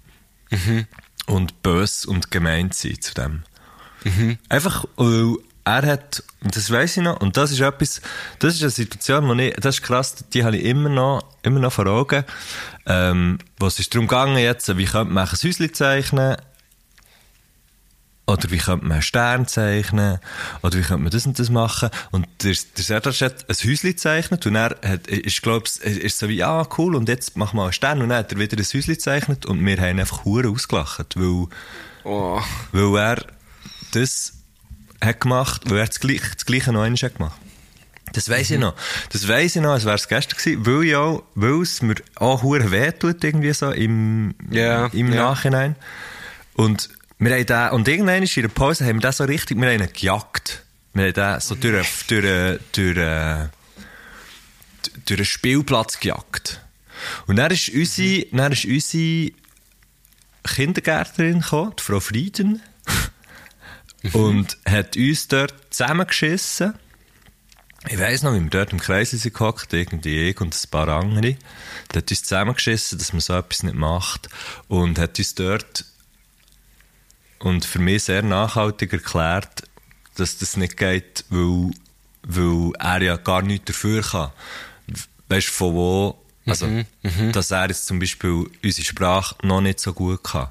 [1.27, 3.43] und bös und gemein zu sein zu dem.
[4.49, 5.35] Einfach, weil
[5.67, 8.01] er hat, und das weiss ich noch, und das ist etwas,
[8.39, 11.59] das ist eine Situation, wo ich, das ist krass, die habe ich immer noch, immer
[11.59, 12.23] noch vor Augen,
[12.85, 16.37] ähm, wo es ist darum gegangen jetzt, wie könnte man ein Häuschen zeichnen,
[18.27, 20.19] oder wie könnte man einen Stern zeichnen,
[20.61, 21.89] oder wie könnte man das und das machen.
[22.11, 26.27] Und der, der Sertac hat ein Häuschen gezeichnet und er hat, ist, glaub's, ist so
[26.27, 28.01] wie, ja, cool, und jetzt mach mal einen Stern.
[28.01, 31.47] Und dann hat er wieder ein Häuschen gezeichnet und wir haben einfach hure ausgelacht, weil,
[32.03, 32.41] Oh.
[32.71, 33.25] weil er
[33.91, 34.33] das
[35.03, 37.39] hat gemacht, weil er das Gleiche, das Gleiche noch einmal hat gemacht.
[38.13, 38.73] Das weiss ich noch.
[39.11, 41.95] Das weiss ich noch, als wäre es gestern gewesen, weil ja, auch- weil es mir
[42.15, 45.23] auch hure weh tut, irgendwie so im, Ja, im ja.
[45.23, 45.75] Nachhinein.
[46.55, 46.89] Und
[47.19, 49.81] wir haben den, und irgendwann in der Pause haben wir den so richtig, wir haben
[49.81, 50.63] ihn gejagt.
[50.93, 53.49] Wir haben den so durch, durch, durch, durch,
[55.05, 56.61] durch einen Spielplatz gejagt.
[57.25, 59.31] Und dann ist unsere, dann ist unsere
[60.43, 62.61] Kindergärtnerin gekommen, die Frau Frieden,
[64.13, 66.73] und hat uns dort zusammengeschissen.
[67.89, 70.87] Ich weiss noch, wie wir dort im Kreis sind gehockt, irgendwie ich und ein paar
[70.87, 71.35] andere.
[71.91, 74.29] Die hat uns zusammengeschissen, dass man so etwas nicht macht.
[74.67, 75.85] Und hat uns dort
[77.39, 79.63] und für mich sehr nachhaltig erklärt,
[80.15, 81.71] dass das nicht geht, weil,
[82.23, 84.31] weil er ja gar nichts dafür kann.
[85.29, 86.67] Weißt du, von wo, also,
[87.33, 90.47] dass er jetzt zum Beispiel unsere Sprache noch nicht so gut kann.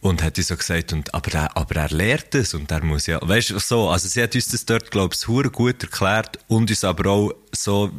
[0.00, 3.06] Und hat uns so gesagt, und, aber, er, aber er lehrt es und er muss
[3.06, 6.40] ja, weißt du, so, also sie hat uns das dort, glaube ich, hure gut erklärt
[6.48, 7.92] und uns aber auch so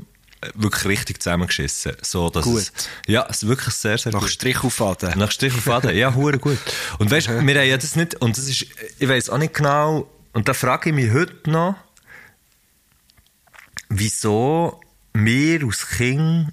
[0.56, 1.94] wirklich richtig zusammengeschissen.
[2.02, 2.62] So, dass Gut.
[2.62, 2.72] Es,
[3.08, 4.30] ja, es ist wirklich sehr, sehr Nach gut.
[4.30, 5.18] Strich auf Faden.
[5.18, 6.58] Nach Strich und Faden, ja, hure gut.
[7.00, 8.66] Und weißt du, wir haben ja das nicht, und das ist,
[9.00, 11.76] ich weiß auch nicht genau, und da frage ich mich heute noch,
[13.90, 14.80] wieso
[15.14, 16.52] wir als Kind,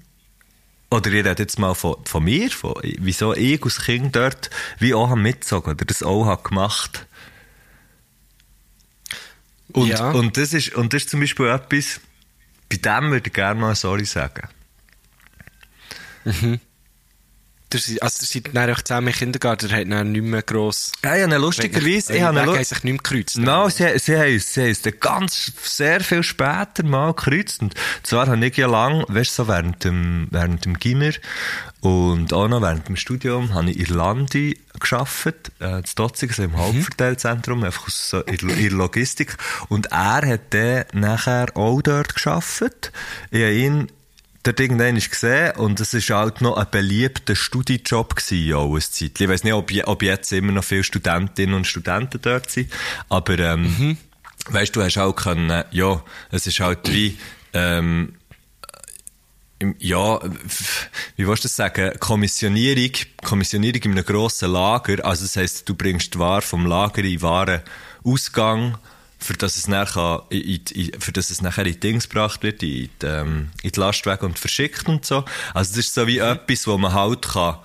[0.91, 4.93] oder ich rede jetzt mal von, von mir, von, wieso ich als Kind dort wie
[4.95, 7.07] auch mitgezogen oder das auch habe gemacht.
[9.73, 10.11] Und, Ja.
[10.11, 12.01] und, das ist, und das ist zum Beispiel etwas,
[12.71, 14.49] bei dem würde ich gerne mal sorry sagen.
[17.73, 20.93] Der, also, der sind dann auch zusammen im Kindergarten, der hat dann nicht mehr gross...
[21.05, 23.39] Ja, ja, lustigerweise, ich habe Wege sich nicht mehr gekreuzt.
[23.39, 27.63] No, sie, sie haben uns, sie haben uns dann ganz, sehr viel später mal gekreuzt.
[27.63, 31.13] Und zwar habe ich ja lang, weißt du, so während dem, während dem Gimmer
[31.81, 36.43] und auch noch während dem Studium, habe ich in Irlandi gearbeitet, äh, in Dotzig, also
[36.43, 39.37] im Hauptverteilzentrum, einfach aus, so, in, in Logistik.
[39.69, 42.93] Und er hat dann nachher auch dort gearbeitet.
[43.31, 43.93] Ich habe ihn
[44.43, 48.81] dort irgendwann ist gesehen und es war halt noch ein beliebter Studijob gewesen, auch eine
[48.81, 49.21] Zeit.
[49.21, 52.73] Ich weiss nicht, ob, ob jetzt immer noch viele Studentinnen und Studenten dort sind,
[53.09, 53.97] aber ähm,
[54.49, 57.19] weißt du, hast auch können, ja, es ist halt wie,
[57.53, 58.15] ähm,
[59.79, 60.21] ja,
[61.17, 61.93] wie willst du das sagen?
[61.99, 65.05] Kommissionierung, Kommissionierung in einem grossen Lager.
[65.05, 67.61] Also, das heisst, du bringst die Ware vom Lager in den wahren
[68.03, 68.79] Ausgang,
[69.21, 72.63] für das es nachher, in, in, für das es nachher in die Dings gebracht wird,
[72.63, 75.25] in die, ähm, in die Lastwagen und verschickt und so.
[75.55, 77.59] Also, das ist so wie etwas, wo man halt kann,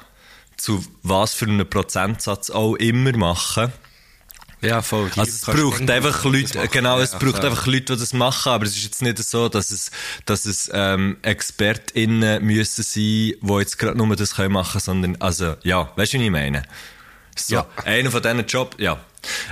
[0.58, 3.72] zu was für einem Prozentsatz auch immer machen.
[4.62, 5.12] Ja, voll.
[5.14, 6.70] Die Also es braucht einfach Leute, machen.
[6.72, 7.50] genau, es Ja, braucht voll.
[7.50, 9.92] einfach Leute, die das machen, aber es ist jetzt nicht so, dass es,
[10.26, 15.56] dass es ähm, ExpertInnen müssen sein, die jetzt gerade nur das können machen, sondern, also,
[15.64, 16.64] ja, weißt du, wie ich meine?
[17.36, 17.68] So, Ja.
[17.84, 18.98] einer von diesen Jobs, ja.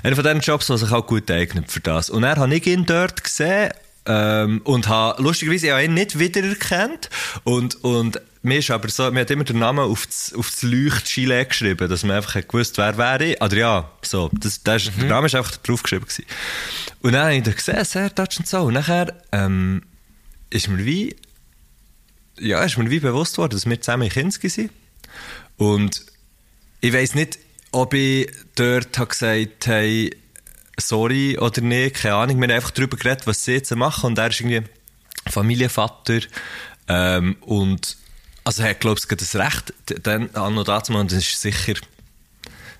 [0.03, 2.09] Einer von diesen Jobs, der sich auch gut eignet für das.
[2.09, 3.71] Und dann habe ich ihn dort gesehen,
[4.05, 7.09] ähm, und habe, lustigerweise, ich habe ihn nicht wiedererkannt.
[7.43, 10.61] Und, und mir ist aber so, mir hat immer den Namen auf das, auf das
[10.63, 13.37] Leuchtgilet geschrieben, dass man einfach gewusst, wer wäre.
[13.39, 16.25] Oder ja, so, das, das ist, der Name ist einfach drauf geschrieben gewesen.
[17.01, 18.63] Und dann habe ich ihn gesehen, sehr touch und so.
[18.63, 19.83] Und nachher, ähm,
[20.49, 21.15] ist mir wie,
[22.37, 24.71] ja, ist mir wie bewusst worden, dass wir zusammen in Kinski sind.
[25.55, 26.05] Und
[26.81, 27.39] ich weiss nicht,
[27.73, 30.15] ob ich dort habe gesagt hey,
[30.79, 32.37] sorry oder nicht, keine Ahnung.
[32.37, 34.07] Wir haben einfach darüber geredet, was sie jetzt machen.
[34.07, 34.63] Und er ist irgendwie
[35.29, 36.19] Familienvater.
[36.87, 37.97] Ähm, und,
[38.43, 41.73] also er hat, glaube ich, das Recht, dann, an und dazu, und das ist sicher,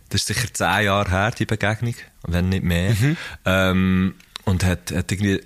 [0.09, 1.95] das ist sicher zehn Jahre her, die Begegnung,
[2.27, 2.95] wenn nicht mehr.
[3.45, 4.15] Ähm,
[4.45, 5.41] und hat, hat irgendwie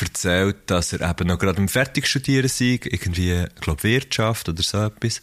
[0.00, 4.84] erzählt, dass er eben noch gerade im Fertigstudieren sei, irgendwie, ich glaube Wirtschaft oder so
[4.84, 5.22] etwas,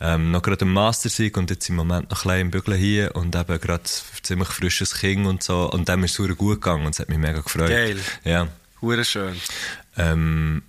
[0.00, 3.14] ähm, noch gerade im Master sei und jetzt im Moment noch klein im Bügeln hier
[3.14, 3.84] und eben gerade
[4.22, 7.18] ziemlich frisches Kind und so und dem ist es gut gegangen und es hat mich
[7.18, 7.68] mega gefreut.
[7.68, 7.98] Geil.
[8.24, 8.48] Ja.
[8.82, 9.36] Hure schön.
[9.96, 10.62] Ähm,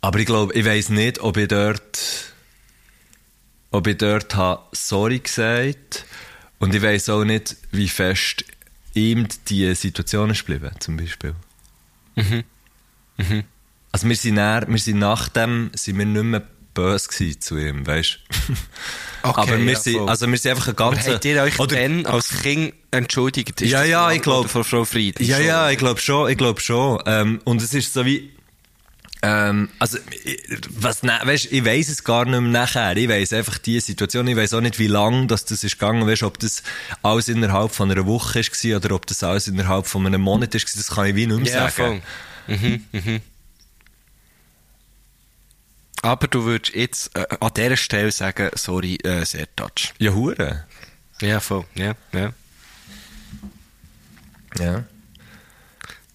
[0.00, 2.32] aber ich glaube, ich weiß nicht, ob ich dort,
[3.70, 6.04] ob ich dort habe sorry gesagt
[6.58, 8.44] und ich weiß auch nicht, wie fest
[8.94, 11.34] ihm die Situation ist geblieben, zum Beispiel.
[13.92, 16.42] Also wir sind, näher, wir sind nach dem sind wir nicht mehr
[16.74, 18.18] böse zu ihm, weißt
[19.22, 20.08] Okay, Aber wir ja, sind, voll.
[20.08, 21.14] also wir sind einfach ein ganzer...
[21.14, 23.60] habt ihr euch oder- dann als Kind entschuldigt?
[23.60, 25.18] Ist Ja, das ja, ich glaub- Antwort Von Frau Fried.
[25.20, 25.46] Ja, Schon.
[25.46, 27.02] ja, ich glaube schon, ich glaube schon.
[27.06, 28.30] Ähm, und es ist so wie,
[29.22, 32.96] Ähm, also, ich- was, weißt, ich weiss es gar nicht mehr nachher.
[32.96, 34.26] Ich weiss einfach die Situation.
[34.28, 36.06] Ich weiss auch nicht, wie lang das, das ist gegangen.
[36.06, 36.62] Weißt, ob das
[37.02, 40.60] alles innerhalb von einer Woche war oder ob das alles innerhalb von einem Monat war.
[40.60, 42.02] Das kann ich wie nicht mehr Ja, sagen.
[42.46, 42.56] voll.
[42.56, 43.20] Mhm, mhm.
[46.02, 49.92] Aber du würdest jetzt äh, an dieser Stelle sagen, sorry, äh, sehr touch.
[49.98, 50.64] Ja, hure.
[51.20, 51.64] Ja, voll.
[51.74, 52.32] Ja, ja.
[54.60, 54.84] Ja.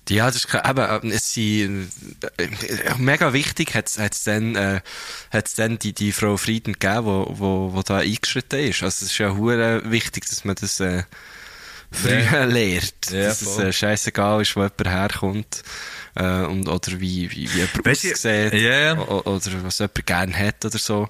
[0.09, 1.89] Ja, das ist ke- eben, äh, es sind,
[2.37, 2.49] äh, äh,
[2.97, 4.81] mega wichtig hat es dann, äh,
[5.31, 8.83] hat's dann die, die Frau Frieden gegeben, wo, wo, wo da eingeschritten ist.
[8.83, 11.03] Also es ist ja hure wichtig, dass man das äh,
[11.91, 12.43] früh Ja.
[12.45, 12.93] lernt.
[13.11, 13.65] Ja, dass es voll.
[13.67, 15.63] äh, scheißegal ist, wo jemand herkommt.
[16.15, 18.53] Äh, und, oder wie, wie, wie jemand Weißt aussieht.
[18.97, 21.07] o- Oder was jemand gerne hat oder so.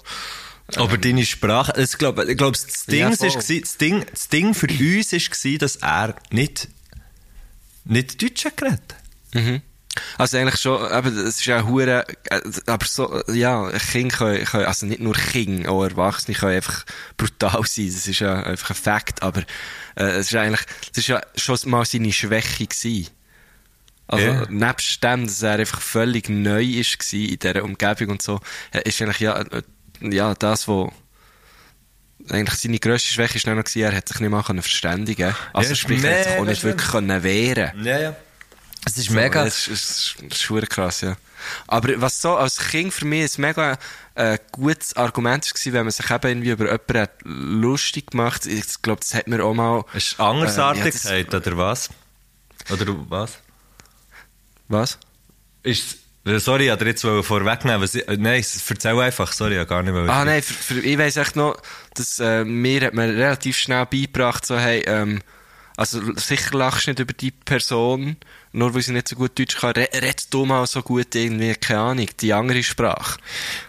[0.76, 4.54] Aber deine Sprache, ich glaube, ich glaube, das Ding, Ja, ist, das Ding, das Ding
[4.54, 6.68] für uns war, dass er nicht,
[7.84, 8.94] nicht Deutsch geredet.
[9.34, 9.62] Mhm.
[10.16, 12.06] Also eigentlich schon, aber es ist ja hure,
[12.66, 16.84] aber so, ja, Kinder können, können, also nicht nur Kinder, auch Erwachsene können einfach
[17.18, 19.42] brutal sein, das ist ja einfach ein Fakt, aber
[19.96, 23.08] äh, es ist eigentlich, es ist ja schon mal seine Schwäche gewesen.
[24.08, 24.46] Also, Ja.
[24.48, 28.40] nebst dem, dass er einfach völlig neu ist in dieser Umgebung und so,
[28.72, 29.62] äh, ist eigentlich ja, äh,
[30.00, 30.90] ja, das, wo,
[32.30, 35.34] eigentlich seine grösste Schwäche ist dann noch gewesen, er hat sich nicht mal können verständigen
[35.52, 38.16] Also Ja, sprich, er hat sich auch nicht wirklich können wehren Ja, ja.
[38.84, 39.44] Es ist so, mega.
[39.44, 41.16] Das ist, das ist, das ist krass, ja.
[41.66, 43.78] Aber was so als Kind für mich ein mega
[44.14, 48.82] äh, gutes Argument war, wenn man sich eben irgendwie über jemanden hat lustig gemacht Ich
[48.82, 49.84] glaube, das hat mir auch mal...
[49.92, 51.90] Ist Ähm, Andersartigkeit, oder was?
[52.70, 53.38] Oder was?
[54.68, 54.98] Was?
[55.62, 57.80] Ist, äh, sorry, ich wollte jetzt vorwegnehmen.
[57.80, 60.08] Was ich, nein, erzähl einfach, sorry, ich gar nicht mehr.
[60.08, 61.56] Ah nein, für, für, ich weiss echt noch,
[61.94, 65.20] dass äh, mir hat man relativ schnell beigebracht, so hey, ähm,
[65.76, 68.16] also sicher lachst du nicht über die Person,
[68.52, 71.54] nur weil sie nicht so gut Deutsch kann, re red du mal so gut irgendwie,
[71.54, 73.18] keine Ahnung, die andere Sprache.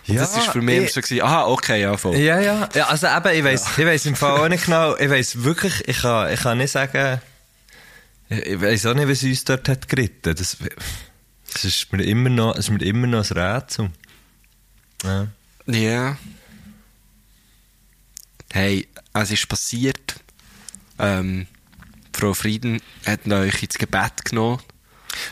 [0.08, 2.18] Und Ja, das ist für mich immer ich- so gewesen, aha, okay, ja, voll.
[2.18, 2.70] Ja, ja.
[2.76, 5.88] ja also eben, ich weiss, ich weiss im Fall auch nicht genau, ich weiss wirklich,
[5.88, 7.22] ich kann, ich kann nicht sagen,
[8.30, 10.36] ich, ich weiss auch nicht, was uns dort hat geritten.
[10.36, 10.58] Das,
[11.54, 13.90] das ist mir immer noch, das ist mir immer noch ein Rätsel.
[15.04, 15.28] Ja.
[15.68, 16.18] Ja.
[18.52, 20.16] Hey, es ist passiert.
[21.00, 21.48] Ähm,
[22.16, 24.60] Frau Frieden hat euch ins Gebet genommen.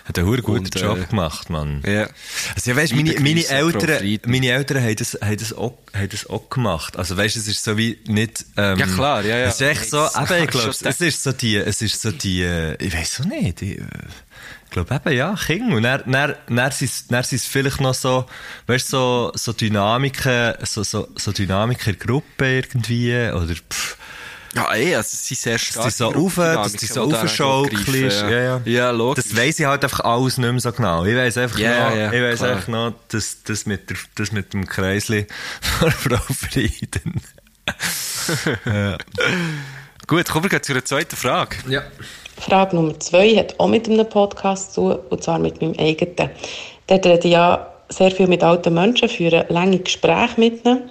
[0.05, 1.81] Hat einen verdammt guten Und, äh, Job gemacht, Mann.
[1.85, 2.07] Ja.
[2.55, 6.27] Also, ja, weißt, meine, meine Eltern, meine Eltern haben das, haben das auch, haben das
[6.27, 6.97] auch gemacht.
[6.97, 9.45] Also, weißt, es ist so wie nicht, ähm, Ja, klar, ja, ja.
[9.47, 12.43] Es ist echt so, eben, ich glaube, es ist so die, es ist so die,
[12.43, 13.83] äh, ich weiss auch nicht, ich, äh,
[14.71, 15.75] ich glaube eben, ja, Kinder.
[15.75, 18.25] Und dann, dann, dann sind es, dann sind es vielleicht noch so,
[18.67, 23.97] weißt, so, so Dynamiken, so, so, so Dynamiken in der Gruppe irgendwie, oder, pff,
[24.55, 25.85] Ja, eh, also sie sind sehr stark.
[25.87, 28.21] dass die so auf, dass die so aufschaukelst.
[28.21, 28.61] Ja, Ja, ja.
[28.63, 29.25] ja logisch.
[29.25, 31.03] Das weiss ich halt einfach alles nicht mehr so genau.
[31.03, 32.51] Ich weiss einfach Ja, noch, ja, ich weiss klar.
[32.51, 35.27] einfach noch, dass, das mit der, das mit dem Kreisli
[35.61, 37.21] von Frau Frieden.
[40.07, 41.57] Gut, kommen wir zu einer zweiten Frage.
[41.67, 41.83] Ja.
[42.41, 46.31] Frage Nummer zwei hat auch mit einem Podcast zu, und zwar mit meinem eigenen.
[46.87, 50.89] Dort rede ich ja sehr viel mit alten Menschen, führe lange Gespräche mit ihnen.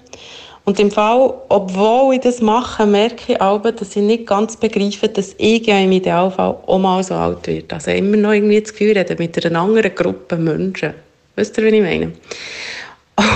[0.65, 5.09] Und im Fall, obwohl ich das mache, merke ich aber, dass ich nicht ganz begreife,
[5.09, 7.75] dass ich ja im Idealfall auch mal so alt werde.
[7.75, 10.95] Also immer noch irgendwie das Gefühl rede mit einer anderen Gruppe Menschen.
[11.35, 12.13] Wisst ihr, was ich meine?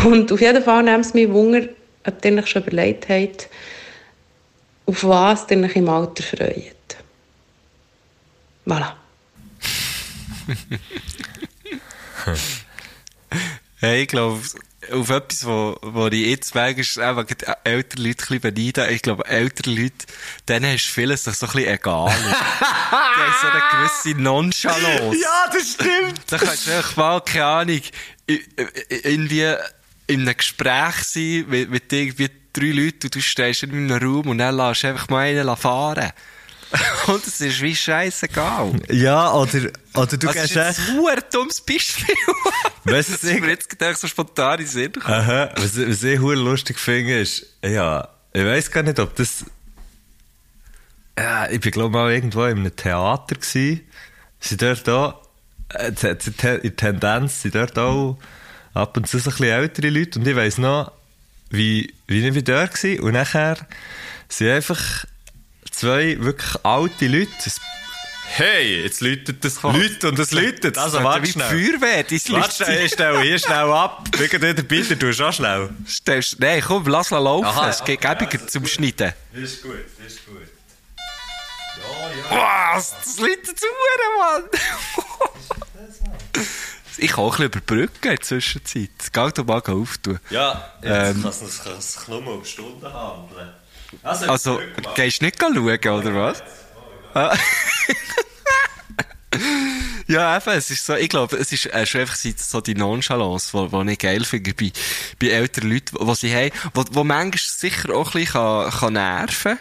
[0.04, 1.62] Und auf jeden Fall nimmt es mich Wunder,
[2.06, 3.48] ob ihr euch schon überlegt habt,
[4.86, 6.74] auf was ihr euch im Alter freut.
[8.66, 8.96] Voilà.
[13.80, 14.40] Hey, ich glaube,
[14.92, 18.90] auf etwas, wo, wo ich jetzt manchmal eben gerade ältere Leute ein bisschen beneide.
[18.92, 20.06] Ich glaube, ältere Leute,
[20.48, 22.14] denen ist vieles doch so ein bisschen egal.
[22.60, 25.18] Die haben so eine gewisse Nonchalance.
[25.20, 26.20] Ja, das stimmt.
[26.28, 27.80] Da kannst du einfach mal, keine Ahnung,
[28.26, 29.54] irgendwie
[30.06, 34.28] in einem Gespräch sein mit, mit irgendwie drei Leuten und du stehst in einem Raum
[34.28, 36.10] und dann lässt du einfach mal einen fahren.
[37.07, 38.72] Und es ist wie scheißegal.
[38.91, 42.14] Ja, oder, oder du Das gehst ist jetzt echt, ein dummes Beispiel.
[42.85, 46.18] Weißt du, das ist mir jetzt gedacht, so spontan in Sinn aha, was, was ich
[46.18, 49.45] hure lustig finde, ist, ja, ich weiss gar nicht, ob das,
[51.18, 53.85] ja, ich bin glaube mal irgendwo in einem Theater gsi,
[54.41, 55.22] sind dort auch,
[55.75, 55.93] äh,
[56.62, 58.18] in Tendenz sind dort auch
[58.75, 60.18] ab und zu so ein bisschen ältere Leute.
[60.18, 60.93] Und ich weiss noch,
[61.51, 62.99] wie, wie ich dort gsi.
[63.01, 63.57] Und nachher
[64.29, 65.07] sind einfach
[65.77, 67.31] zwei wirklich alte Leute,
[68.27, 71.49] hey, jetzt läutet das Leute und es läutet, also Das warte wie die schnell.
[71.49, 74.09] Feuerwehr, dein Warte schnell, ich stelle hier schnell ab.
[74.16, 75.70] Wegen dir dabei, du tust auch schnell.
[75.87, 77.47] Stellst, nein, komm, lass la laufen.
[77.47, 79.12] Aha, es geht gäbiger zum Schneiden.
[79.33, 80.39] Das ist gut, das ist gut.
[82.31, 82.95] Was?
[83.05, 83.66] Das liegt zu
[84.18, 84.45] Mann!
[86.97, 88.91] Ich kann auch ein bisschen überbrücken in der Zwischenzeit.
[89.12, 90.20] Geh doch mal auftun.
[90.31, 91.22] Ja, Ähm.
[91.22, 91.41] kann es
[91.95, 93.53] sich nur um Stunden handeln.
[94.03, 94.61] Also, Also,
[94.95, 96.42] gehst du nicht schauen, oder was?
[97.14, 97.36] Ah.
[100.07, 103.51] ja, eben, es ist so, ich glaube, es ist äh, schon einfach so die Nonchalance,
[103.53, 104.72] die, die ich geil finde bei,
[105.20, 108.92] bei älteren Leuten, die sie haben, wo, wo manchmal sicher auch ein bisschen kann, kann
[108.95, 109.59] nerven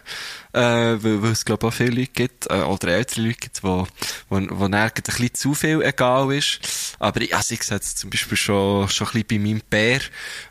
[0.54, 3.88] äh, weil, es, glaube ich, auch viele Leute gibt, äh, oder ältere Leute gibt, wo,
[4.30, 6.60] wo, wo ein bisschen zu viel egal ist.
[7.00, 10.02] Aber ich, also ich sehe es zum Beispiel schon, schon ein bisschen bei meinem Bär,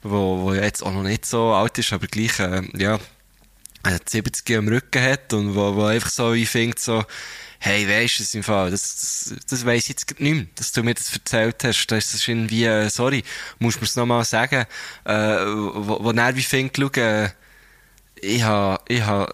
[0.02, 2.98] wo, wo jetzt auch noch nicht so alt ist, aber gleich, äh, ja,
[3.84, 7.04] äh, 70 am Rücken hat und wo, wo einfach so, ich finde so,
[7.58, 10.82] hey, weisst du, im Fall, das, das, das weiss ich jetzt nicht mehr, dass du
[10.82, 13.22] mir das erzählt hast, das ist irgendwie, äh, sorry,
[13.58, 14.66] musst du mir's nochmal sagen,
[15.04, 17.30] äh, wo, wo er wie findet, schau, äh,
[18.20, 19.32] ich ha, ich ha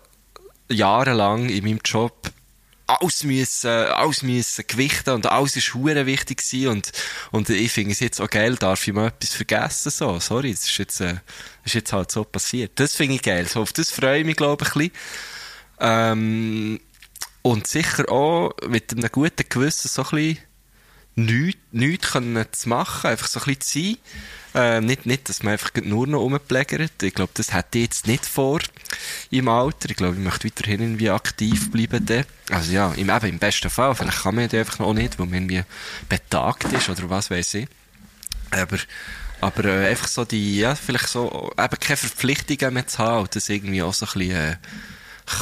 [0.71, 2.31] jahrelang in meinem Job
[2.89, 6.93] alles müssen, alles müssen gewichten und alles ist hure wichtig gewesen und,
[7.31, 10.65] und ich finde es jetzt auch geil, darf ich mal etwas vergessen, so, sorry, das
[10.65, 11.17] ist jetzt, äh,
[11.65, 12.73] ist jetzt halt so passiert.
[12.77, 14.93] Das finde ich geil, so auf das freue ich mich, glaube ich, ein bisschen.
[15.81, 16.81] Ähm,
[17.43, 20.48] und sicher auch mit einem guten Gewissen so ein bisschen
[21.19, 23.97] nichts, nichts können zu machen, einfach so ein bisschen zu sein.
[24.55, 27.03] Ähm, nicht, nicht, dass man einfach nur noch rumplägert.
[27.03, 28.61] Ich glaube, das hätte ich jetzt nicht vor
[29.31, 29.91] im Alter.
[29.91, 32.05] Ich glaube, ich möchte weiterhin irgendwie aktiv bleiben.
[32.07, 32.25] Dann.
[32.51, 33.95] Also ja, im, eben, im besten Fall.
[33.95, 35.65] Vielleicht kann man ja einfach noch nicht, weil man irgendwie
[36.09, 37.69] betagt ist oder was weiß ich.
[38.51, 38.79] Aber,
[39.41, 43.49] aber äh, einfach so die, ja, vielleicht so, eben keine Verpflichtungen mehr zu haben das
[43.51, 44.57] irgendwie auch so ein bisschen äh,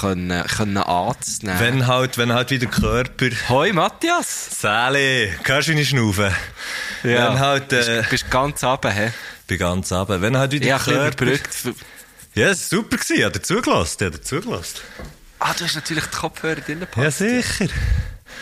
[0.00, 1.60] können, können anzunehmen.
[1.60, 3.28] Wenn halt, wenn halt wieder Körper...
[3.48, 4.60] Hoi Matthias!
[4.60, 6.30] Sally, hörst du meine Schnaufen?
[7.02, 9.12] Wenn halt, äh, bist, bist ganz runter, hä?
[9.46, 10.20] bin ganz runter.
[10.20, 11.84] Wenn halt wieder Ich habe bisschen Körper...
[12.34, 12.96] Ja, es war super.
[12.98, 13.24] gewesen.
[13.24, 14.06] Hat er zugelassen?
[14.06, 14.80] Hat er zugelassen?
[15.38, 17.12] Ah, du hast natürlich die Kopfhörer drin Ja, gepackt.
[17.12, 17.66] sicher.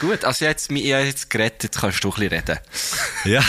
[0.00, 2.58] Gut, also jetzt, ich habe jetzt geredet, jetzt kannst du ein bisschen reden.
[3.24, 3.42] Ja.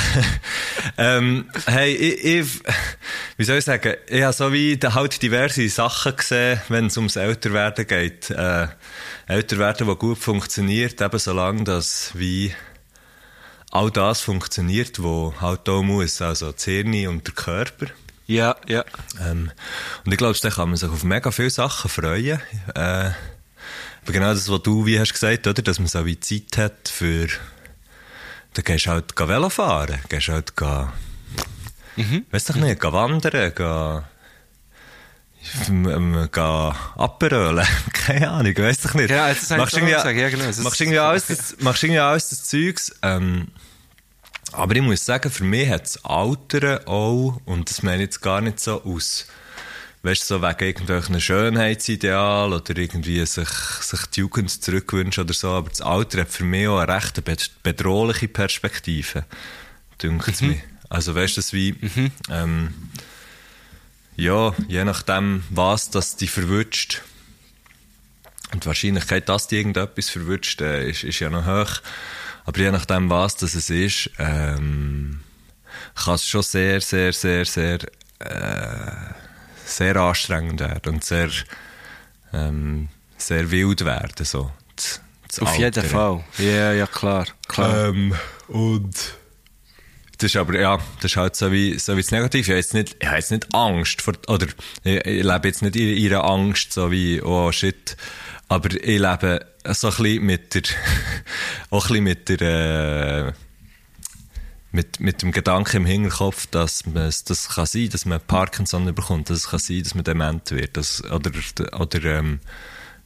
[0.98, 2.48] ähm, hey, ich, ich,
[3.36, 7.18] wie soll ich sagen, ich habe so wie halt diverse Sachen gesehen, wenn es ums
[7.18, 8.30] Älterwerden geht.
[8.30, 8.68] Äh,
[9.28, 12.54] Älterwerden, das gut funktioniert, eben solange das wie
[13.72, 17.88] all das funktioniert, wo halt da muss, also das Hirn und der Körper.
[18.28, 18.86] Ja, ja.
[19.22, 19.52] Ähm,
[20.06, 22.40] und ich glaube, da kann man sich auf mega viele Sachen freuen.
[22.74, 23.12] Äh,
[24.06, 25.62] aber genau das, was du wie hast gesagt, oder?
[25.64, 27.28] Dass man so wie Zeit hat für,
[28.54, 30.86] dann gehst du halt Velo fahren, gehst halt geh,
[31.98, 32.26] Mhm.
[32.30, 34.02] weiss doch nicht, geh wandern, geh,
[35.70, 39.10] ähm, geh Aperölen, keine Ahnung, weiss doch nicht.
[39.10, 41.84] Ja, das habe ich machst irgendwie, gesagt, ja, genau, das- machst irgendwie alles, das, machst
[41.84, 43.48] irgendwie alles das Zeugs, ähm,
[44.52, 48.22] aber ich muss sagen, für mich hat das Altern auch, und das meine ich jetzt
[48.22, 49.28] gar nicht so aus,
[50.06, 55.50] weißt du, so wegen irgendwelchen Schönheitsideal oder irgendwie sich, sich die Jugend zurückwünschen oder so,
[55.50, 59.26] aber das Alter hat für mich auch eine recht bed- bedrohliche Perspektive,
[60.02, 60.62] dünkt es mir.
[60.90, 61.76] Also weißt du, wie,
[62.30, 62.74] ähm,
[64.16, 67.02] ja, je nachdem, was das dich verwünscht,
[68.54, 71.82] und die Wahrscheinlichkeit, dass die irgendetwas verwünscht, äh, ist, ist ja noch hoch.
[72.46, 75.20] Aber je nachdem, was das es ist, ähm,
[75.96, 77.80] kann es schon sehr, sehr, sehr, sehr,
[78.20, 79.25] äh,
[79.66, 81.30] sehr anstrengend werden und sehr,
[82.34, 84.52] ähm, sehr wild werden, so.
[84.76, 85.86] Das, das Auf jeden Altern.
[85.86, 86.24] Fall.
[86.38, 87.26] Ja, ja, klar.
[87.48, 87.90] klar.
[87.90, 88.14] Ähm,
[88.48, 88.96] und
[90.18, 92.42] das ist aber, ja, das ist halt so wie, so wie das Negative.
[92.42, 94.48] Ich habe jetzt nicht, ich habe jetzt nicht Angst vor, oder,
[94.84, 97.98] ich, ich lebe jetzt nicht in ihrer Angst, so wie, oh shit.
[98.48, 100.62] Aber ich lebe so ein bisschen mit der,
[101.70, 103.45] auch ein bisschen mit der, äh,
[104.76, 108.94] mit, mit dem Gedanken im Hinterkopf, dass man, es- das kann sein, dass man Parkinson
[108.94, 111.32] bekommt, dass es kann sein, dass man dement wird, dass, oder,
[111.80, 112.40] oder, ähm,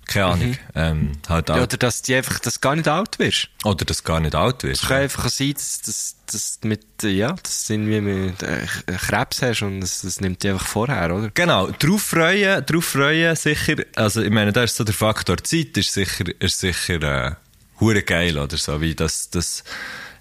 [0.06, 3.50] keine Ahnung, ähm, halt ja, oder dass du einfach dass du gar nicht alt wirst.
[3.64, 4.78] oder dass gar nicht alt wird.
[4.78, 8.42] Es kann einfach sein, dass, dass, dass du mit, äh, ja, dass du irgendwie mit,
[8.42, 8.66] äh,
[8.98, 11.30] Krebs hast und das, das nimmt dich einfach vorher, oder?
[11.36, 15.78] Genau, drauf freuen, drauf freuen, sicher, also ich meine, da ist so der Faktor Zeit,
[15.78, 17.36] ist sicher, ist sicher, äh,
[17.80, 19.64] hure geil, oder so, wie das, das,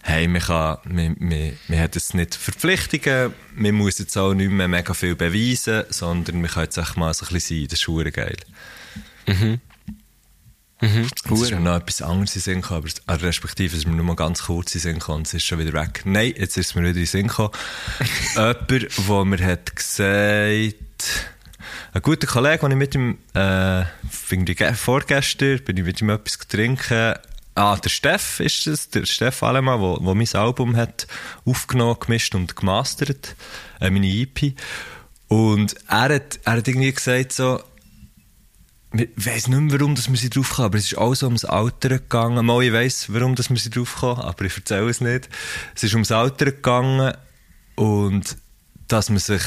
[0.09, 4.51] hey, man kann, man, man, man hat jetzt nicht Verpflichtungen, man muss jetzt auch nicht
[4.51, 7.81] mehr mega viel beweisen, sondern man kann jetzt echt mal so ein bisschen sein, das
[7.81, 8.37] ist geil.
[9.27, 9.61] Mhm.
[10.81, 13.97] Es ist mir noch etwas anderes in Sinn gekommen, aber also respektive es ist mir
[13.97, 16.03] nur mal ganz kurz in Sinn gekommen und es ist schon wieder weg.
[16.05, 17.51] Nein, jetzt ist es mir wieder in Sinn gekommen.
[18.35, 20.75] Jemand, der mir hat gesagt,
[21.93, 23.85] ein guter Kollege, den ich mit ihm, äh,
[24.75, 27.15] vorgestern, bin ich mit ihm etwas getrinken.
[27.59, 31.09] Ah, der Steff ist es, der Steff Alemann, der, der mein Album hat
[31.45, 33.35] aufgenommen, gemischt und gemastert,
[33.81, 34.55] äh, meine EP.
[35.27, 37.61] Und er hat, er hat irgendwie gesagt so,
[38.93, 41.27] ich weiss nicht mehr, warum dass wir sie drauf kamen, aber es ist auch so
[41.27, 42.47] ums Alter gegangen.
[42.47, 45.29] Mal, ich weiss, warum dass wir sie drauf kamen, aber ich erzähle es nicht.
[45.75, 47.13] Es ist ums Alter gegangen
[47.75, 48.37] und
[48.87, 49.43] dass man sich,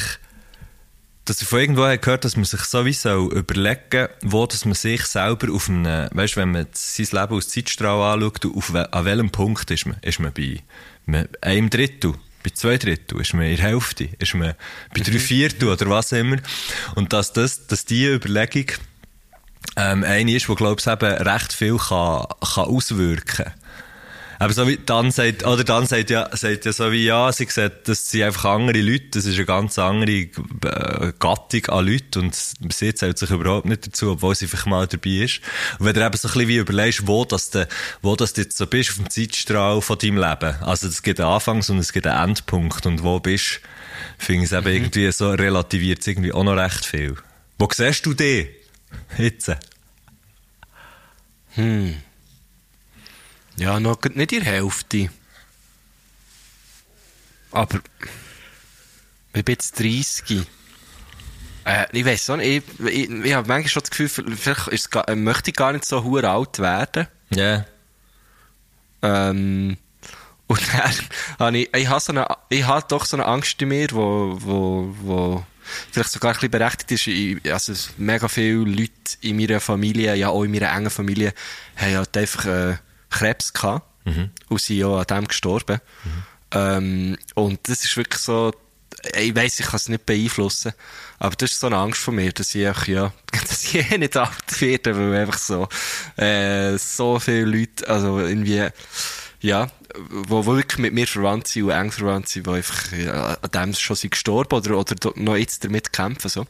[1.26, 5.54] dass ich von irgendwo gehört, dass man sich sowieso überlegen wo dass man sich selber
[5.54, 9.86] auf einem, weißt, wenn man sein Leben aus Zeitstrahl anschaut, auf, an welchem Punkt ist
[9.86, 9.98] man?
[10.02, 10.62] Ist man bei
[11.42, 12.16] einem Drittel?
[12.44, 13.22] Bei zwei Drittel?
[13.22, 14.10] Ist man in der Hälfte?
[14.18, 14.56] Ist man
[14.94, 16.38] bei drei Viertel oder was immer?
[16.96, 18.66] Und dass das, dass die Überlegung,
[19.78, 23.54] ähm, eine ist, die, glaube ich, eben recht viel kann, kann auswirken kann.
[24.42, 27.46] Aber so wie dann sagt, oder dann sagt ja, sagt ja so wie, ja, sie
[27.46, 32.24] sieht, das sind einfach andere Leute, das ist eine ganz andere äh, Gattung an Leuten
[32.24, 32.36] und
[32.74, 35.42] sie zählt sich überhaupt nicht dazu, obwohl sie vielleicht mal dabei ist.
[35.78, 37.68] Und wenn du eben so ein bisschen wie überlegst, wo das de,
[38.02, 41.30] wo das jetzt so bist auf dem Zeitstrahl von deinem Leben, also es gibt einen
[41.30, 43.62] Anfangs- und es gibt einen Endpunkt und wo bist,
[44.18, 47.16] finde ich es eben irgendwie so relativiert es irgendwie auch noch recht viel.
[47.60, 48.48] Wo siehst du dich?
[49.20, 49.52] Jetzt?
[53.58, 55.10] Ja, noch nicht der Hälfte.
[57.52, 57.80] Aber
[59.34, 60.48] ich bin jetzt 30.
[61.64, 64.90] Äh, ich weiß auch nicht, ich, ich, ich habe manchmal schon das Gefühl, vielleicht ist
[64.90, 67.08] gar, äh, möchte ich gar nicht so hure alt werden.
[67.30, 67.38] Ja.
[67.44, 67.66] Yeah.
[69.04, 69.78] Ähm,
[70.48, 70.92] und dann
[71.40, 74.38] habe ich, ich habe so eine, ich habe doch so eine Angst in mir, wo,
[74.40, 75.46] wo, wo
[75.92, 77.08] vielleicht sogar ein bisschen berechtigt ist.
[77.08, 78.92] Ich, also, mega viele Leute
[79.22, 81.34] in meiner Familie, ja auch in meiner engen Familie,
[81.76, 82.78] haben halt einfach, äh,
[83.12, 83.86] Krebs gehabt.
[84.50, 85.80] Und sind ja an dem gestorben.
[86.54, 88.52] Ähm, und das ist wirklich so,
[89.20, 90.74] ich weiss, ich kann es nicht beeinflussen,
[91.20, 93.98] aber das ist so eine Angst von mir, dass ich auch, ja, dass ich eh
[93.98, 95.68] nicht alt werde, weil einfach so,
[96.18, 98.68] äh, so viele Leute, also irgendwie,
[99.40, 99.70] ja,
[100.10, 103.74] wo wirklich mit mir verwandt sind und eng verwandt sind, die einfach ja, an dem
[103.74, 106.46] schon sind gestorben oder, oder noch jetzt damit kämpfen, so.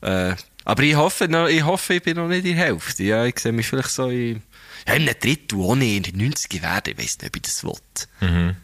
[0.00, 0.34] Äh,
[0.64, 3.02] aber ich hoffe, ich hoffe, ich bin noch nicht in der Hälfte.
[3.02, 4.42] Ja, ich sehe mich vielleicht so in,
[4.86, 7.64] ja, in einem Drittel nicht, in den 90er werden, ich weiss nicht, ob ich das
[7.64, 8.56] will.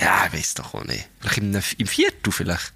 [0.00, 1.08] Ja, ich weiss doch auch nicht.
[1.20, 2.72] Vielleicht im, im Viertel vielleicht.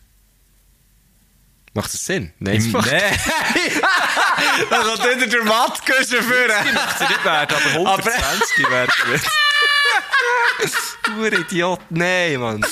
[1.75, 2.33] Macht das Sinn?
[2.39, 3.01] Nein, es macht Nee.
[4.71, 6.75] da kommt wieder der Mattgüsche führen.
[6.75, 9.31] macht sie nicht werden, aber 120 werden jetzt.
[11.05, 12.67] Du Idiot, nein, Mann.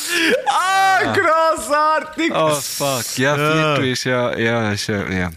[0.46, 2.30] Ah, grossartig.
[2.34, 3.16] Oh, fuck.
[3.16, 5.30] Ja, Viertel ist ja, ja, ist ja, ja.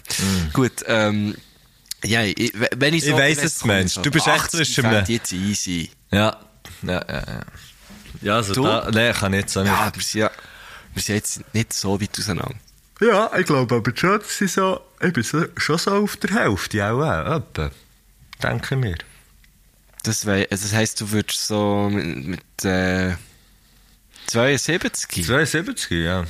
[0.51, 1.35] Gut, ähm,
[2.05, 3.11] ja, ich, wenn ich so...
[3.11, 3.95] Ich weiss es, Mensch.
[3.95, 5.89] Du bist echt 80 zwischen ich jetzt easy.
[6.11, 6.37] Ja.
[6.81, 7.41] Ja, ja, ja.
[8.21, 8.63] Ja, also Du?
[8.63, 9.71] da, nee, kann ich jetzt auch nicht.
[9.71, 10.31] Ja, aber wir sind ja,
[10.93, 12.55] wir sind jetzt nicht so weit auseinander.
[13.01, 16.29] Ja, ich glaube aber schon, dass sie so, ich bin so, schon so auf der
[16.31, 17.71] Hälfte auch, auch etwa.
[18.41, 18.95] Denke mir.
[20.03, 23.15] Das, wei- also das heisst, du würdest so mit, mit äh,
[24.27, 25.25] 72?
[25.25, 26.25] 72, ja.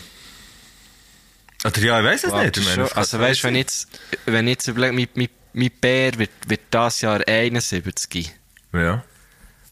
[1.66, 2.58] Oder ja, ich weiß es Wow, nicht.
[2.58, 3.88] Ich meine, also weißt du, wenn ich jetzt,
[4.26, 8.34] wenn ich jetzt überlege, mein, mein, mein Bär wird, wird das Jahr 71.
[8.74, 9.04] Ja.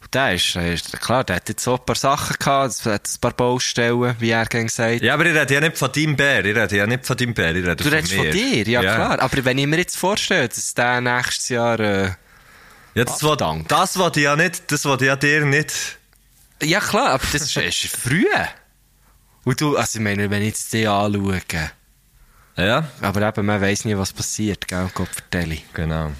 [0.04, 3.08] Und der ist, ist, klar, der hat jetzt so ein paar Sachen gehabt, es hat
[3.08, 6.16] ein paar Baustellen, wie er gern gesagt Ja, aber ich rede ja nicht von deinem
[6.16, 8.24] Bär, ich rede ja nicht von deinem Bär, ich rede Du von redest mir.
[8.24, 9.20] von dir, ja, klar.
[9.20, 12.10] Aber wenn ich mir jetzt vorstelle, dass der nächstes Jahr, äh,
[12.96, 13.68] Ja, das Abdank.
[13.70, 15.74] das will ich ja nicht, das ich ja dir nicht.
[16.64, 18.26] ja klar, aber das ist, ist früh.
[19.44, 21.42] Und du, also ich meine, wenn ich jetzt die anschaue,
[22.58, 25.58] Ja, aber eben, man weiss nie, was passiert, gell, Gott vertelle.
[25.74, 26.12] genau.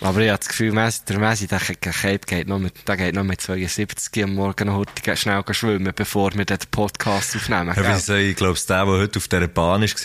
[0.00, 3.14] Aber ich habe das Gefühl, Messi, der Messi, der Cape geht noch mit, der geht
[3.14, 7.72] noch mit 72 am Morgen noch heute schnell schwimmen, bevor wir den Podcast aufnehmen.
[7.74, 8.14] Ja, wieso?
[8.14, 10.04] Ich glaube, der, der heute auf dieser Bahn war, wo ich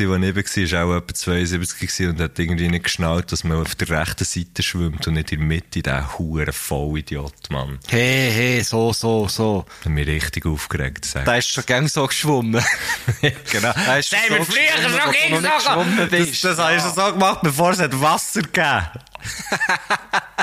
[0.72, 3.90] war, war auch etwa 72 gewesen und hat irgendwie nicht geschnallt, dass man auf der
[3.90, 7.80] rechten Seite schwimmt und nicht in der Mitte, der hure Vollidiot, Mann.
[7.90, 9.66] Hey, hey, so, so, so.
[9.80, 11.26] Das hat mich richtig aufgeregt, sag.
[11.26, 12.64] Der ist schon gern so geschwommen.
[13.52, 13.74] genau.
[13.74, 16.44] Der ist schon so du noch nicht geschwommen Das, bist.
[16.46, 18.88] das habe ich schon so gemacht, bevor es hat Wasser gegeben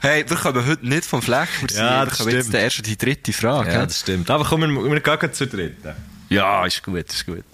[0.00, 1.48] Hey, wir kommen heute nicht vom Fleck.
[1.60, 2.62] Wir, Ja, das wir kommen jetzt stimmt.
[2.62, 3.72] erst die dritte Frage.
[3.72, 4.30] Ja, das stimmt.
[4.30, 5.94] Aber kommen wir, wir gehen zur dritten.
[6.28, 7.44] ja, ist gut, ist gut.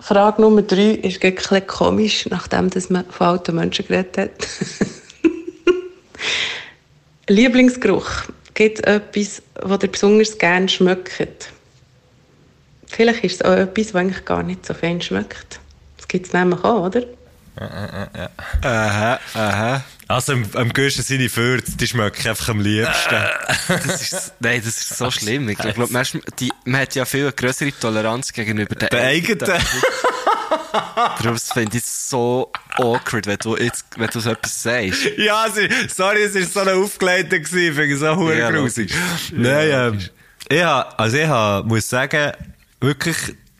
[0.00, 4.30] Frage Nummer drei ist ein bisschen komisch, nachdem dass man von alten Menschen geredet hat.
[7.28, 8.10] Lieblingsgeruch.
[8.54, 11.50] Gibt es etwas, was ihr besonders gerne schmeckt?
[12.86, 15.60] Vielleicht ist es auch etwas, was eigentlich gar nicht so fein schmeckt.
[15.98, 17.02] Das gibt es nämlich auch, oder?
[17.60, 19.84] Aha, aha.
[20.06, 23.16] Also, am, am größten seine Fürze, die schmecken einfach am liebsten.
[23.68, 25.48] Das ist, nein, das ist so schlimm.
[25.48, 26.06] Ich glaube, man,
[26.38, 29.38] die, man hat ja viel eine grössere Toleranz gegenüber den Der eigene.
[31.22, 35.04] Darum finde ich es so awkward, wenn du jetzt, wenn du so etwas sagst.
[35.16, 35.46] ja,
[35.88, 38.92] sorry, es war so eine Aufgeleite gewesen, finde ich so hure Ja, grusig.
[39.32, 40.00] Nein, Ja, ähm,
[40.48, 42.32] ich ha, also ich ha, muss sagen,
[42.80, 43.16] wirklich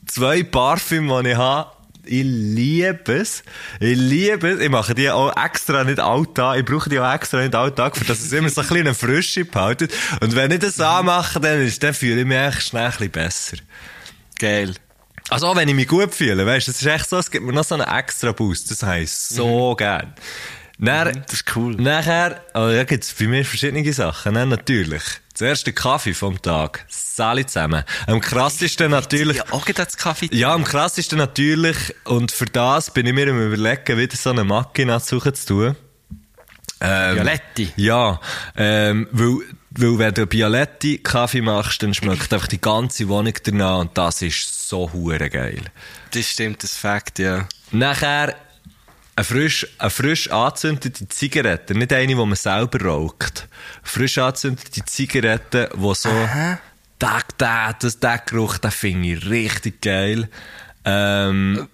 [0.07, 1.71] zwei Parfüm, die ich habe,
[2.05, 3.43] ich liebe es.
[3.79, 4.59] Ich liebe es.
[4.59, 6.57] Ich mache die auch extra nicht Alltag.
[6.59, 8.93] Ich brauche die auch extra nicht Alltag, für dass es immer so ein bisschen eine
[8.93, 9.93] Frische behaltet.
[10.21, 13.11] Und wenn ich das anmache, dann, ist, dann fühle ich mich echt schnell ein bisschen
[13.11, 13.57] besser.
[14.39, 14.73] Geil.
[15.29, 17.45] Also auch wenn ich mich gut fühle, weißt du, es ist echt so, es gibt
[17.45, 18.71] mir noch so einen extra Boost.
[18.71, 20.13] Das heisst so gern.
[20.79, 21.75] Dann, Das ist cool.
[21.75, 24.45] Nachher, oh, ja, gibt's bei mir verschiedene Sachen, ne?
[24.45, 25.03] natürlich.
[25.39, 26.85] Zuerst der Kaffee vom Tag.
[26.89, 27.85] Sali zusammen.
[28.07, 30.27] Am krassesten natürlich, Ja, auch das Kaffee.
[30.33, 34.43] ja, am krassesten natürlich, und für das bin ich mir am überlegen, wieder so eine
[34.43, 35.75] Macchina zu suchen zu tun.
[36.81, 37.71] Ähm, Violetti.
[37.77, 38.19] Ja,
[38.57, 39.37] ähm, weil,
[39.69, 44.21] weil wenn du Bialetti Kaffee machst, dann schmeckt einfach die ganze Wohnung danach und das
[44.21, 45.61] ist so hure geil.
[46.11, 47.47] Das stimmt, das Fakt, ja.
[47.71, 48.35] Nachher
[49.19, 53.49] eine frisch, eine frisch angezündete Zigarette, nicht eine, die man selber raucht.
[53.83, 56.09] Frisch angezündete Zigarette, die so,
[57.01, 60.29] der, der, das, der Geruch, den finde ich richtig geil.
[60.85, 61.67] Ähm,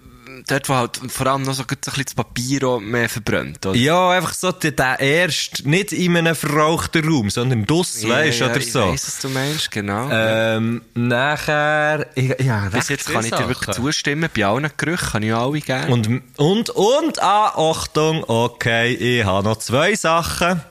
[0.48, 3.66] Dort, wo halt vor allem noch so, so ein bisschen das Papier auch mehr verbrennt,
[3.66, 3.76] oder?
[3.76, 8.44] ja, einfach so der, der erst, nicht in einem verrauchten Raum, sondern dus, weißt du,
[8.44, 8.82] ja, oder ich so.
[8.82, 10.08] weiss, was du meinst, genau.
[10.12, 14.30] Ähm, nachher, ich, ja, Bis jetzt kann ich dir wirklich zustimmen.
[14.36, 15.92] Bei allen Gerüchen kann ich alle gerne.
[15.92, 20.62] Und, und, und, ah, Achtung, okay, ich habe noch zwei Sachen.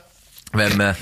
[0.53, 0.97] Wenn man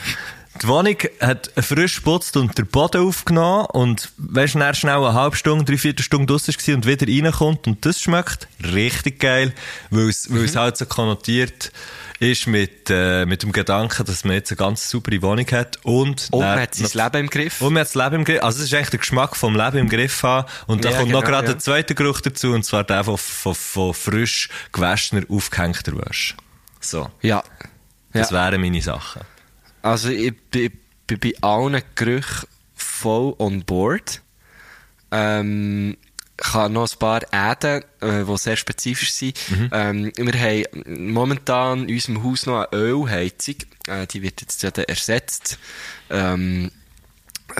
[0.63, 5.37] die Wohnung hat frisch geputzt und den Boden aufgenommen und weisst, dann schnell eine halbe
[5.37, 9.53] Stunde, dreiviertel Stunde draussen war und wieder reinkommt und das schmeckt richtig geil,
[9.91, 10.55] weil es, Mhm.
[10.57, 11.73] halt so konnotiert
[12.21, 16.29] ist mit, äh, mit dem Gedanken, dass man jetzt eine ganz saubere Wohnung hat und,
[16.31, 17.61] Und man hat sein noch- Leben im Griff.
[17.61, 18.43] und man hat das Leben im Griff.
[18.45, 20.47] Also, es ist eigentlich der Geschmack vom Leben im Griff haben.
[20.69, 21.53] Und da Ja, kommt noch genau, gerade ja.
[21.55, 26.35] der zweite Geruch dazu, und zwar der von, von, von frisch gewaschener, aufgehängter Wäsche.
[26.81, 27.11] So.
[27.23, 27.43] Ja.
[28.13, 28.37] Das ja.
[28.51, 29.23] wären meine Sachen.
[29.83, 30.73] Also ich bin,
[31.07, 34.23] bin bei allen Gerüchen voll on board.
[35.11, 35.97] Ähm,
[36.41, 39.39] ich habe noch ein paar Äden, äh, die sehr spezifisch sind.
[39.73, 43.57] Ähm, wir haben momentan in unserem Haus noch eine Ölheizung.
[43.87, 45.59] Äh, die wird jetzt ja ersetzt.
[46.11, 46.71] Ähm,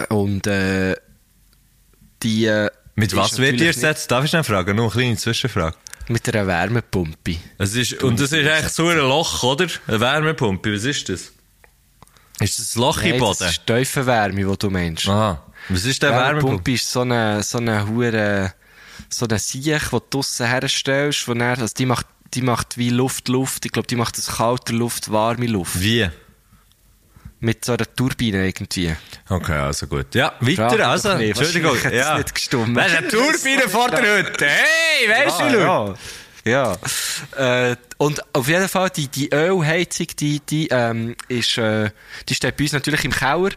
[0.09, 0.95] und äh,
[2.23, 4.11] die äh, Mit was wird die ersetzt?
[4.11, 4.75] Darf ich schnell fragen?
[4.75, 5.75] Noch eine kleine Zwischenfrage.
[6.09, 7.37] Mit einer Wärmepumpe.
[7.57, 9.67] Es ist, und das ist eigentlich so ein Loch, oder?
[9.87, 10.75] Eine Wärmepumpe.
[10.75, 11.31] Was ist das?
[12.43, 13.49] Ist das ein Loch im Nein, das Boden?
[13.49, 15.07] ist Tiefenwärme, die du meinst.
[15.07, 15.41] Aha.
[15.69, 16.35] Was ist der Wärmepumpe?
[16.35, 18.53] Wärmepumpe ist so eine, so eine hure,
[19.09, 22.89] so eine Siech, die du draussen herstellst, wo dann, also die macht, die macht wie
[22.89, 23.65] Luft, Luft.
[23.65, 25.79] Ich glaube, die macht aus kalter Luft warme Luft.
[25.79, 26.09] Wie?
[27.39, 28.95] Mit so einer Turbine irgendwie.
[29.29, 30.15] Okay, also gut.
[30.15, 31.09] Ja, weiter, mich also.
[31.09, 31.77] Entschuldigung.
[31.91, 32.17] Ja.
[32.17, 32.77] nicht gestummt.
[32.77, 34.45] Das ist eine Turbine vor der Hütte.
[34.45, 35.57] Hey, weißt du, Leute?
[35.59, 35.93] Ja.
[36.43, 36.77] Ja.
[37.37, 41.91] Äh, und auf jeden Fall, die, die Ölheizung, die, die, ähm, ist, äh,
[42.27, 43.51] die steht bei uns natürlich im Keller.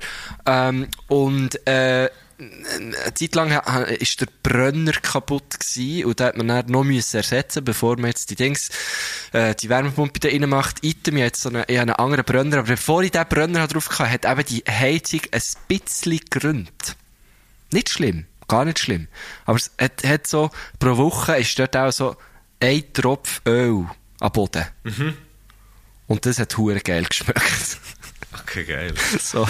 [0.46, 3.50] Ähm, und, äh, eine Zeit lang
[3.98, 8.08] ist der Brenner kaputt gewesen und da hat man dann noch müssen ersetzen, bevor man
[8.08, 8.68] jetzt die Dings,
[9.32, 10.84] äh, die Wärmepumpe da rein macht.
[10.84, 13.28] Item, ich habe jetzt so einen, ich habe einen anderen Brenner, aber bevor ich diesen
[13.28, 16.96] Brenner drauf hatte, hat eben die Heizung ein bisschen gerühmt.
[17.72, 19.08] Nicht schlimm, gar nicht schlimm.
[19.46, 22.16] Aber es hat, hat so, pro Woche ist dort auch so
[22.60, 23.86] ein Tropf Öl
[24.20, 24.64] am Boden.
[26.06, 27.78] Und das hat hure geil geschmeckt.
[28.42, 28.94] Okay, geil.
[29.20, 29.46] so,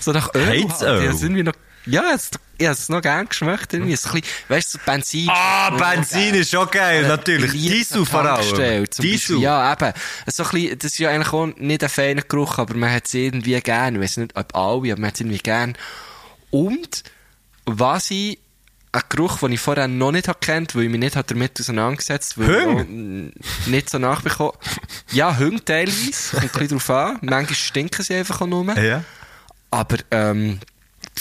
[0.00, 0.46] so nach Öl.
[0.46, 1.08] Heizöl?
[1.08, 1.22] halt.
[1.22, 1.54] Irgendwie noch,
[1.84, 3.72] ja, es, ich hab's noch gern geschmeckt.
[3.72, 5.28] Irgendwie so ein bisschen, weißt du, so Benzin.
[5.30, 7.52] Ah, Benzin ist schon geil, Oder natürlich.
[7.52, 8.86] Diesel vor allem.
[8.98, 9.40] Diesel.
[9.40, 9.92] Ja, eben.
[10.26, 13.06] So ein bisschen, das ist ja eigentlich auch nicht ein feiner Geruch, aber man hat
[13.06, 13.96] es irgendwie gern.
[13.96, 15.76] Ich weiß nicht, ob alle, aber man hat es irgendwie gern.
[16.50, 17.02] Und,
[17.64, 18.38] was ich,
[18.92, 21.60] ein Geruch, den ich vorher noch nicht habe kennt, weil ich mich nicht habe damit
[21.60, 23.32] auseinandergesetzt ich Hüng?
[23.66, 24.52] nicht so nachbekommen.
[25.12, 27.18] Ja, Hüng teilweise, kommt ein bisschen drauf an.
[27.22, 28.64] Manchmal stinken sie einfach auch nur.
[28.78, 29.04] Ja.
[29.70, 30.60] Aber, ähm,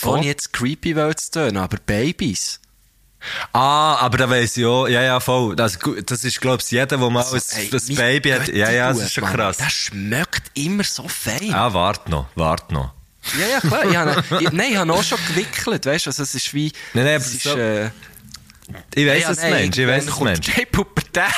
[0.04, 0.10] Oh.
[0.10, 2.60] ohne jetzt creepy zu tun, aber Babys.
[3.54, 5.56] Ah, aber da weiss ich auch, ja, ja, voll.
[5.56, 8.48] Das, das ist, glaub's, jeder, der mal ein, Ey, das mein Baby hat.
[8.50, 9.58] Ja, ja, das ist schon krass.
[9.58, 11.54] Das schmeckt immer so fein.
[11.54, 12.94] Ah, wart noch, wart noch.
[13.40, 13.86] Ja, ja, klar.
[13.90, 16.10] Ich habe, ich, nein, ich habe auch schon gewickelt, weißt du?
[16.10, 16.72] Also, es ist wie.
[16.94, 17.90] Nein, nein, es ist, so- äh,
[18.96, 20.40] Ich weiss ja, es, Mensch, ich weiss es, Mensch.
[20.56, 21.34] Die Pubertät.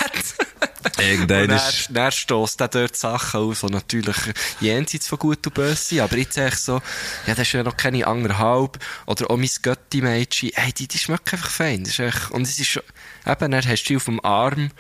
[1.00, 4.16] Irgendwann ist- dann stösst er dort Sachen aus, die natürlich
[4.62, 6.00] jenseits von gut und böse sind.
[6.00, 6.82] Aber jetzt sage ich so,
[7.26, 8.80] ja, das ist ja noch keine anderthalb.
[9.06, 10.52] Oder auch mein Götti-Mädchen.
[10.56, 11.84] Hey, die, die schmeckt einfach fein.
[11.84, 14.72] Das ist echt, und es ist eben, dann hast du die auf dem Arm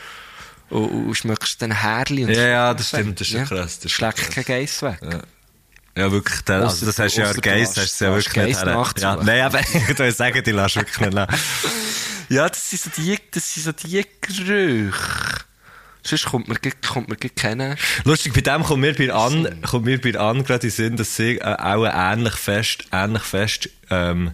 [0.69, 2.23] und, und schmeckst dann Härli.
[2.25, 4.99] und Ja, ja, das stimmt, das ist schon krass, das ist Schlägt kein Geiss weg.
[5.03, 5.21] Ja,
[6.11, 8.65] wirklich, der, also das hast du ja lässt- hast du ja wirklich nicht her.
[8.65, 11.27] nachts Ja, nein, aber ich würde sagen, die lässt wirklich nicht nach.
[12.29, 14.91] Ja, das sind so die, das sind so die Gerüche.
[16.03, 17.75] Sonst kommt man, kommt man kennen.
[18.05, 21.15] Lustig, bei dem kommt mir bei An, kommt mir bei An gerade in Sinn, dass
[21.17, 24.31] sie äh, auch ähnlich fest, ähnlich fest, ähm,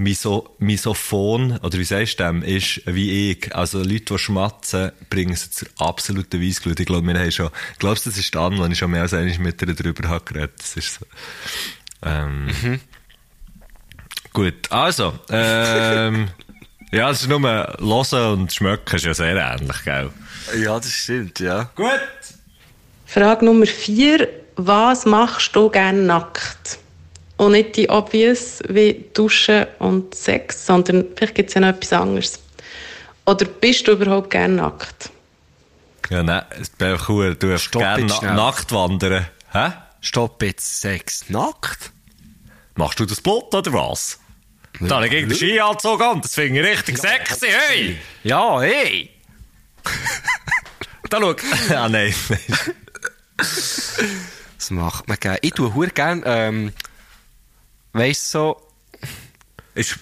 [0.00, 3.54] miso, misophon, oder wie sagst du dem, ist wie ich.
[3.54, 6.80] Also Leute, die schmatzen, bringen sie zur absoluten Weissglut.
[6.80, 9.14] Ich glaube, wir haben schon, glaubst du, das ist dann, wenn ich schon mehr als
[9.14, 10.54] einmal mit ihr darüber habe geredet.
[10.58, 11.06] Das ist so.
[12.02, 12.48] Ähm,
[14.32, 16.28] Gut, also, ähm,
[16.92, 20.10] ja, das ist nur hören und schmecken ist ja sehr ähnlich, gell?
[20.62, 21.64] Ja, das stimmt, ja.
[21.74, 21.90] Gut.
[23.06, 24.28] Frage Nummer vier.
[24.56, 26.79] Was machst du gerne nackt?
[27.40, 31.90] Und nicht die obvious wie Duschen und Sex, sondern vielleicht gibt es ja noch etwas
[31.94, 32.38] anderes.
[33.24, 35.08] Oder bist du überhaupt gerne nackt?
[36.10, 36.42] Ja, nein,
[36.78, 37.34] einfach cool.
[37.36, 39.26] Du darfst gerne na nackt wandern.
[39.52, 39.72] Hä?
[40.02, 41.30] Stopp jetzt, Sex.
[41.30, 41.92] Nackt?
[42.74, 44.20] Machst du das Blut oder was?
[44.78, 47.96] Da habe ich gegen den Skianzug an, das finde ich richtig sexy, hey!
[48.22, 49.08] Ja, hey!
[51.08, 51.34] Da schau.
[51.74, 52.14] ah, nein.
[53.36, 55.38] Das macht man gerne.
[55.40, 56.72] Ich tue hure gern, ähm,
[57.92, 58.60] weißt so,
[59.74, 59.98] Ist,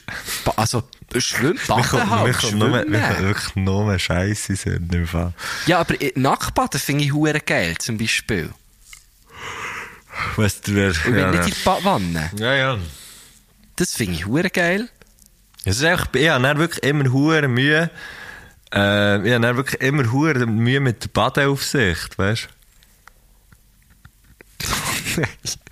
[0.57, 0.83] also,
[1.19, 3.23] schwimmen, mir baden halt, kommt nur, mir kommt schwimmen.
[3.23, 5.35] wirklich nur Scheiße in dem Fall.
[5.67, 8.51] Ja, aber äh, Nacktbaden finde ich hure geil, zum Beispiel.
[10.37, 10.89] Weißt du, wer...
[10.89, 11.31] Und wenn ja.
[11.31, 12.31] nicht in die Badwanne.
[12.37, 12.79] ja, ja.
[13.77, 14.89] Das finde ich hure geil.
[15.65, 17.91] Es ist einfach, ich habe wirklich immer hure Mühe,
[18.75, 22.49] äh, ich habe wirklich immer hure Mühe mit der Badeaufsicht, weißt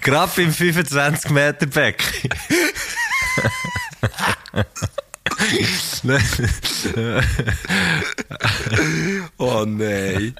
[0.00, 2.30] Gerade beim 25 Meter Becken.
[9.36, 10.34] Oh nein.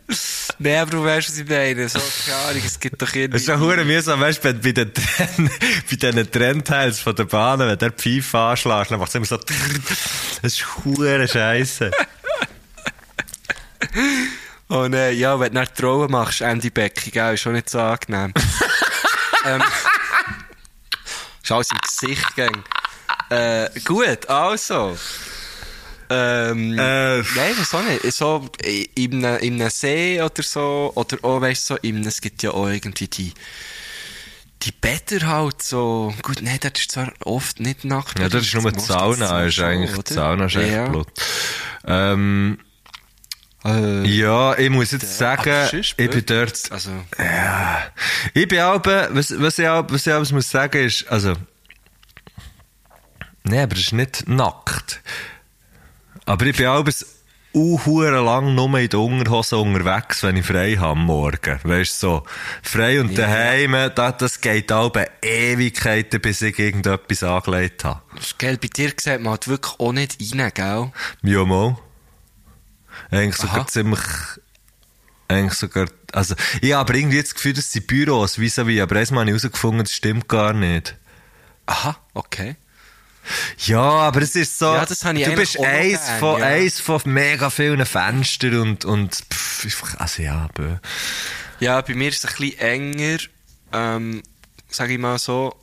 [0.59, 1.89] nein, aber du weißt, was ich meine.
[1.89, 3.37] So, keine Ahnung, es gibt doch irgendwie...
[3.37, 5.51] ist doch hure mühsam, weißt du, bei den, Trenn,
[5.91, 9.27] bei diesen Trennteils von der Bahn, wenn der die Pfeife anschlägt, dann macht es immer
[9.27, 11.91] so, das ist hure Scheiße.
[14.71, 17.81] Oh nein, ja, wenn du nach Trauen machst, Andy Becky, gell, ist schon nicht so
[17.81, 18.35] angenehm.
[19.47, 19.63] ähm,
[21.43, 22.65] ist alles im Gesicht gegen.
[23.31, 24.97] Äh, gut, also.
[26.11, 27.19] Ähm, Äh.
[27.19, 28.13] nein, auch nicht.
[28.13, 28.49] So,
[28.95, 32.43] in einem, in einem See oder so, oder auch, weißt du, so, in es gibt
[32.43, 33.33] ja auch irgendwie die,
[34.63, 38.19] die Bäder halt so, gut, nein, das ist zwar oft nicht nackt.
[38.19, 40.89] Ja, das ist nur die Sauna, ist eigentlich, die Sauna ist echt ja.
[40.89, 41.09] Blut.
[41.87, 42.59] Ähm,
[43.65, 46.91] Äh, ja, ich muss jetzt sagen, aber ich bin dort, Also,
[48.35, 51.35] ich bin auch, was, was ich auch muss sagen ist, also,
[53.45, 55.01] nee, aber es ist nicht nackt.
[56.25, 57.05] Aber ich bin auch bis
[57.55, 61.59] uhuere lang nur in der Unterhose unterwegs, wenn ich frei habe am Morgen.
[61.65, 62.23] Weißt du, so.
[62.63, 68.03] Frei und daheim, das, das geht auch bei Ewigkeiten, bis ich irgendetwas angelegt habe.
[68.37, 70.93] Gell, bei dir sieht man halt wirklich auch nicht rein, gell?
[71.23, 71.77] Ja, mal.
[73.11, 73.67] Eigentlich sogar Aha.
[73.67, 74.01] ziemlich,
[75.29, 78.97] eigentlich sogar, also, ich habe aber irgendwie jetzt das Gefühl, dass sie Büros, wie, aber
[78.97, 80.97] erstmal habe ich herausgefunden, das stimmt gar nicht.
[81.67, 82.57] Aha, okay.
[83.67, 86.47] Ja, aber es ist so, Ja, das du bist eins gern, von, ja.
[86.47, 90.77] eins von mega vielen Fenstern und, und, pff, einfach- also ja, bö.
[91.61, 93.19] Ja, bei mir ist es ein bisschen enger,
[93.73, 94.23] ähm,
[94.71, 95.55] sag ich mal so.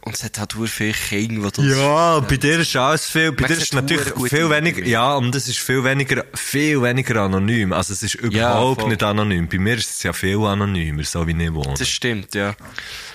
[0.00, 1.76] Und es hat halt viele Kinder, die das...
[1.76, 5.34] Ja, bei dir ist alles viel, bei Man dir ist natürlich viel weniger, ja, und
[5.34, 7.72] es ist viel weniger, viel weniger anonym.
[7.72, 8.90] Also es ist überhaupt voll.
[8.90, 9.48] nicht anonym.
[9.48, 11.74] Bei mir ist es ja viel anonymer, so wie ich wohne.
[11.78, 12.54] Das stimmt, ja.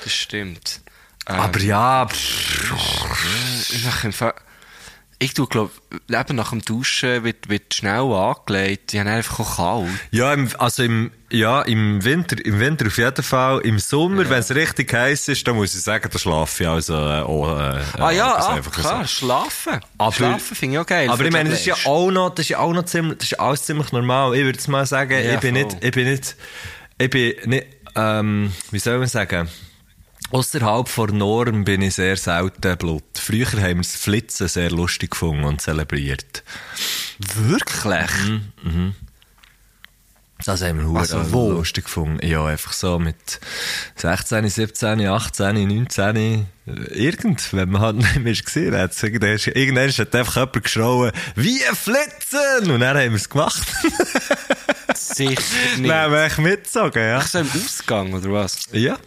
[0.04, 0.82] Das stimmt.
[1.28, 4.34] Ähm, aber ja, pff, ich mache im Fall...
[5.24, 5.72] Ich tue, glaub,
[6.10, 8.92] eben nach dem Duschen wird, wird schnell angelegt.
[8.92, 9.90] Die haben einfach auch kalt.
[10.12, 13.62] ja, im, also im, ja, im Winter, im Winter auf jeden Fall.
[13.62, 16.94] Im Sommer, wenn es richtig heiß ist, dann muss ich sagen, da schlafe ich also,
[16.94, 19.08] äh, auch, äh, Ah ja, ah, klar, so.
[19.08, 19.80] schlafen.
[19.98, 21.10] Aber- schlafen finde ich auch geil.
[21.10, 23.32] Aber ich meine, das ist ja auch noch, das ist ja auch noch ziemlich, das
[23.32, 24.36] ist alles ziemlich normal.
[24.36, 25.64] Ich würde jetzt mal sagen, Ja, ich bin voll.
[25.64, 26.36] nicht, ich bin nicht,
[26.98, 29.48] ich bin nicht, ähm, wie soll man sagen?
[30.34, 33.04] Außerhalb von Norm bin ich sehr selten Blut.
[33.14, 36.44] Früher haben wir das Flitzen sehr lustig gefunden und zelebriert.
[37.36, 38.10] Wirklich?
[40.44, 41.52] Das haben wir Also also, wo?
[41.52, 42.26] lustig gefunden.
[42.26, 43.40] Ja, einfach so mit
[43.98, 46.46] 16, 17, 18, 19, äh,
[46.96, 49.04] irgend, wenn man halt nicht mehr gesehen hat.
[49.04, 52.72] Irgendwann, irgendwann hat einfach jemand geschrauen, wie flitzen!
[52.72, 53.68] Und dann haben wir es gemacht.
[54.96, 55.30] Sicher
[55.78, 55.92] nicht.
[55.92, 57.20] Dann haben wir echt mitgezogen, ja.
[57.22, 58.58] Ach so im Ausgang, oder was?
[58.72, 58.98] Ja.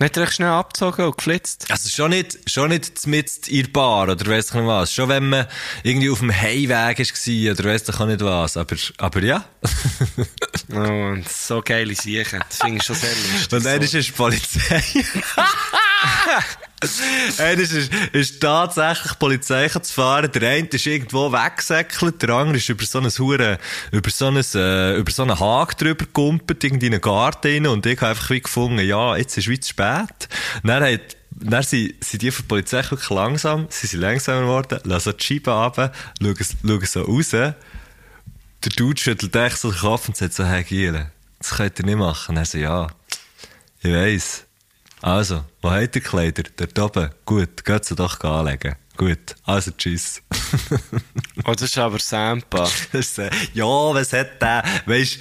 [0.00, 1.66] Nicht recht schnell abgezogen und geflitzt?
[1.70, 4.92] Also schon nicht, schon nicht mit in der Bar oder weiss ich nicht was.
[4.92, 5.46] Schon wenn man
[5.82, 8.56] irgendwie auf dem Heimweg war oder weiss ich nicht was.
[8.56, 9.44] Aber, aber ja.
[10.70, 12.44] Oh, und so geile Siechen.
[12.46, 13.52] Das finde ich schon sehr lustig.
[13.52, 13.84] Und dann so.
[13.84, 14.82] ist es die Polizei.
[17.38, 20.30] Einer ist, ist, ist tatsächlich Polizei zu fahren.
[20.32, 23.58] Der eine ist irgendwo weggesäckelt, der andere ist über so einen Hure,
[23.90, 27.66] über so einen, äh, über so einen Haken drüber gegumpelt, irgendwie in einen Garten rein,
[27.66, 30.28] und ich habe einfach wie gefunden, ja, jetzt ist wie zu spät.
[30.62, 34.80] Dann hat dann sind, sind die von der Polizei wirklich langsam, sie sind langsamer geworden,
[34.84, 37.30] lassen die Scheibe runter, schauen, schauen so raus.
[37.30, 37.54] Der
[38.76, 41.98] Dude schüttelt echt so den Kopf und sagt so, hey Giele, das könnt ihr nicht
[41.98, 42.36] machen.
[42.36, 42.88] Und er so, ja,
[43.80, 44.47] ich weiss.
[45.00, 46.42] Also, wo habt ihr Kleider?
[46.56, 47.10] Dort oben.
[47.24, 48.74] Gut, geht sie doch anlegen.
[48.96, 50.22] Gut, also tschüss.
[51.44, 52.68] Oh, das ist aber Sampa.
[52.92, 55.20] Äh, ja, was hat der, weisst,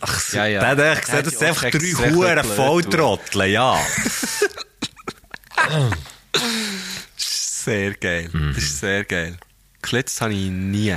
[0.00, 0.74] ach, Ja, ja.
[0.74, 1.78] der hat hat das sind einfach drei
[2.10, 3.78] Huren blöd Volltrottel, ja.
[5.52, 5.92] Das
[7.18, 8.30] ist sehr geil.
[8.32, 8.54] Mhm.
[8.54, 9.36] Das ist sehr geil.
[9.82, 10.96] Klitz habe ich nie.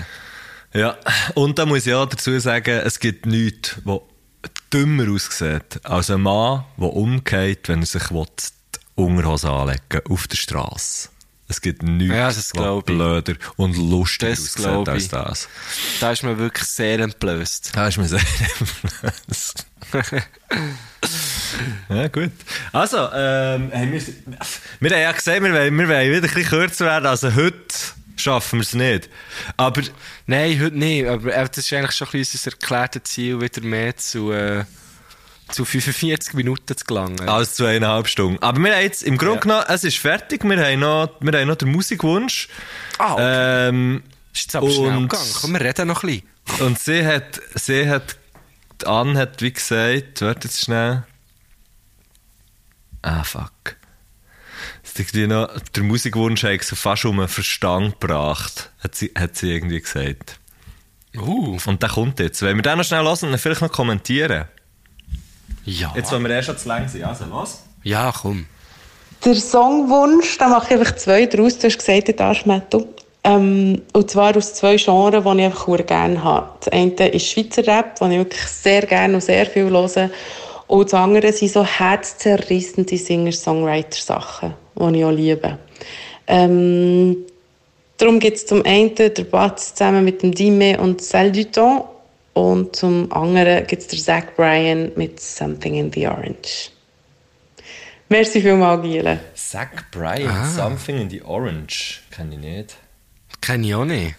[0.73, 0.97] Ja,
[1.35, 3.99] und da muss ich auch dazu sagen, es gibt nichts, was
[4.73, 8.25] dümmer aussieht als ein Mann, der umgeht, wenn er sich will,
[8.75, 11.09] die Unterhose anlegen auf der Straße.
[11.47, 15.49] Es gibt nichts, Ja, das was blöder und lustiger aussieht als das.
[15.99, 17.71] Da ist man wirklich sehr entblößt.
[17.75, 18.21] Da ist mir sehr
[21.89, 22.31] Ja, gut.
[22.71, 24.01] Also, ähm, wir,
[24.79, 27.05] wir haben ja gesagt, wir wollen, wir wollen wieder ein bisschen kürzer werden.
[27.05, 27.57] Also heute
[28.21, 29.09] schaffen wir es nicht.
[29.57, 29.81] Aber
[30.27, 31.07] Nein, heute nicht.
[31.07, 34.63] Aber äh, das ist eigentlich schon ein bisschen unser erklärtes Ziel, wieder mehr zu, äh,
[35.49, 37.27] zu 45 Minuten zu gelangen.
[37.27, 38.41] als zu eineinhalb Stunden.
[38.41, 39.39] Aber wir haben jetzt, im Grunde Ja.
[39.41, 40.43] genommen, es ist fertig.
[40.43, 42.47] Wir haben noch, wir haben noch den Musikwunsch.
[42.99, 43.67] Ah, okay.
[43.69, 44.03] ähm,
[44.33, 45.29] ist jetzt aber schnell und- gegangen.
[45.41, 46.67] Komm, wir reden noch ein bisschen.
[46.67, 48.15] und sie hat, sie hat,
[48.85, 51.03] Anne hat wie gesagt, warte jetzt schnell.
[53.01, 53.75] Ah, fuck.
[54.97, 59.51] Irgendwie noch, der Musikwunsch hat sie fast um einen Verstand gebracht, hat sie, hat sie
[59.51, 60.39] irgendwie gesagt.
[61.15, 62.41] Uh, Und der kommt jetzt.
[62.41, 64.45] Wenn wir den noch schnell hören und dann vielleicht noch kommentieren.
[65.65, 65.91] ja.
[65.95, 67.03] Jetzt, wenn wir eh schon zu lang sind.
[67.03, 67.63] Also, was?
[67.83, 68.45] Ja, komm.
[69.25, 71.57] Der Songwunsch, da mache ich einfach zwei draus.
[71.57, 72.87] Du hast gesagt, der Arschmetto.
[73.23, 76.49] Ähm, und zwar aus zwei Genres, die ich einfach sehr gerne habe.
[76.59, 80.09] Das eine ist Schweizer Rap, den ich wirklich sehr gerne und sehr viel höre.
[80.67, 84.55] Und das andere sind so herzzerrissende Singer-Songwriter-Sachen,
[84.89, 85.57] die ich auch liebe.
[86.27, 87.17] Ähm,
[87.97, 91.85] darum gibt es zum einen der Batz zusammen mit dem Dime und Celle du Temps.
[92.33, 96.71] Und zum anderen gibt es der Zach Bryan mit Something in the Orange.
[98.07, 99.19] Merci vielmals, Giele.
[99.35, 102.01] Zach Bryan, Something in the Orange.
[102.11, 102.77] Kenne ich nicht.
[103.41, 104.15] Kenne ich auch nicht.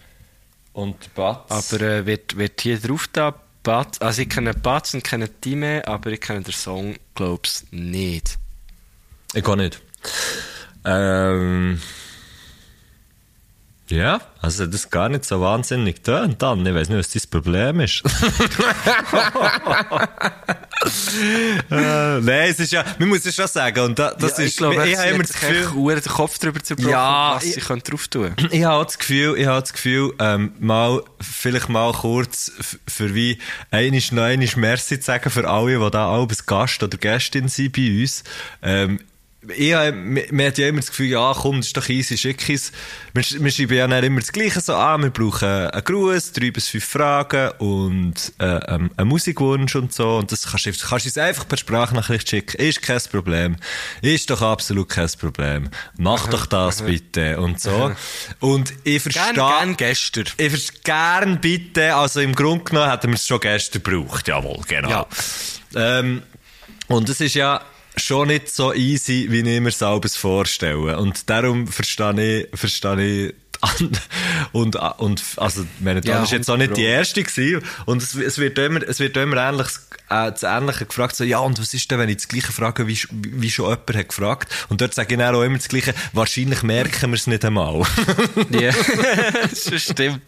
[0.74, 1.50] Und Batz.
[1.50, 5.86] Aber äh, wird, wird hier drauf da Batz, also ich kenne Batz und kenne Time,
[5.86, 8.38] aber ich kenne den Song, glaub's, nicht.
[9.34, 9.80] Ich kann nicht.
[10.84, 11.80] Ähm.
[13.92, 16.64] Ja, also das ist gar nicht so wahnsinnig tönt dann.
[16.64, 18.02] Ich weiß nicht, was dein Problem ist.
[21.70, 24.50] äh, nein, es ist ja, man muss es schon sagen, und da, das ja, ist,
[24.52, 27.54] ich glaube, ich ich habe immer das Gefühl, den Kopf drüber zerbrochen, Ja, was ich-
[27.54, 28.34] sie können drauf tun.
[28.50, 32.50] ich habe das Gefühl, ich habe das Gefühl, ähm, mal, vielleicht mal kurz
[32.88, 33.38] für wie,
[33.70, 37.48] einisch noch einisch Merci zu sagen für alle, die da auch als Gast oder Gästin
[37.48, 38.24] sind bei uns.
[38.62, 39.00] Ähm,
[39.48, 39.74] ich
[40.30, 42.70] mir hat ja immer das Gefühl, ja, komm, das ist doch easy, schick es.
[43.12, 46.52] Wir, wir schreiben ja dann immer das Gleiche so an, wir brauchen einen Gruß, drei
[46.52, 50.18] bis fünf Fragen und äh, ähm, einen Musikwunsch und so.
[50.18, 52.60] Und das kannst du, kannst du uns einfach per Sprachnachricht schicken.
[52.60, 53.56] Ist kein Problem.
[54.00, 55.70] Ist doch absolut kein Problem.
[55.96, 57.92] Mach doch das bitte und so.
[58.40, 59.34] Und ich verstehe...
[59.34, 60.24] Gern, gern gestern.
[60.36, 64.60] Ich verstehe gern bitte, also im Grunde genommen hätten wir es schon gestern gebraucht, jawohl,
[64.66, 64.88] genau.
[64.88, 65.06] Ja.
[65.74, 66.22] Ähm,
[66.88, 67.62] und es ist ja
[67.96, 70.98] schon nicht so easy, wie ich mir selbst vorstelle.
[70.98, 73.34] Und darum verstehe ich, verstehe ich
[74.52, 77.62] und, und, also, meine, die Ja, ist jetzt auch nicht 100 die erste gewesen.
[77.86, 79.68] Und es, es wird immer, es wird immer ähnlich,
[80.08, 82.88] äh, das Ähnliche gefragt, so, ja, und was ist denn, wenn ich das Gleiche frage,
[82.88, 84.52] wie, wie schon jemand hat gefragt?
[84.68, 87.82] Und dort sage ich dann auch immer das Gleiche, wahrscheinlich merken wir es nicht einmal.
[88.50, 88.72] Ja,
[89.42, 90.22] das stimmt.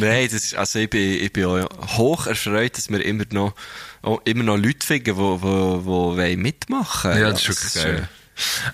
[0.00, 3.54] Nein, das ist, also ich bin, ich bin auch hoch erfreut, dass wir immer noch,
[4.02, 8.08] auch immer noch Leute finden, die, die, die wollen mitmachen Ja, das ist wirklich geil.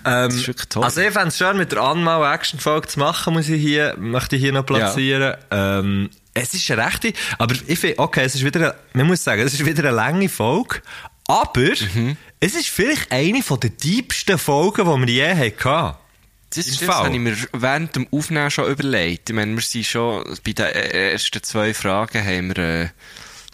[0.05, 0.83] äh, Ähm, ist wirklich toll.
[0.83, 3.61] Also ich fände es schön, mit der Anne mal eine Action-Folge zu machen, muss ich
[3.61, 5.35] hier, möchte ich hier noch platzieren.
[5.51, 9.23] Ähm, es ist eine rechte, aber ich finde, okay, es ist wieder, eine, man muss
[9.23, 10.81] sagen, es ist wieder eine lange Folge,
[11.27, 12.15] aber Mhm.
[12.39, 15.95] es ist vielleicht eine von der diebsten Folgen, die wir je hatten.
[16.49, 19.29] Das, ist, das habe ich mir während dem Aufnehmen schon überlegt.
[19.29, 22.89] Ich meine, wir sind schon, bei den äh, ersten zwei Fragen haben wir, äh,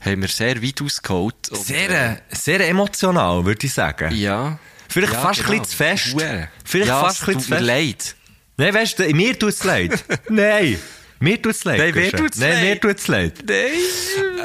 [0.02, 1.50] haben wir sehr weit ausgeholt.
[1.50, 4.16] Und, Sehr, äh, äh, sehr emotional, würde ich sagen.
[4.16, 4.60] ja.
[4.90, 5.60] Vielleicht ja, fast ein genau.
[5.64, 6.14] bisschen zu fest.
[6.14, 6.50] Hure.
[6.66, 7.68] Vielleicht ja, fast es ein bisschen tut zu mir fest.
[7.68, 8.16] leid.
[8.58, 10.04] Nein, weißt du, mir tut es leid.
[10.30, 10.78] Nein,
[11.20, 11.80] mir tut es leid.
[11.80, 12.20] Nein, mir Guschen.
[12.20, 12.82] tut's Nein, mir leid.
[12.82, 13.44] tut es leid.
[13.48, 13.66] Nein.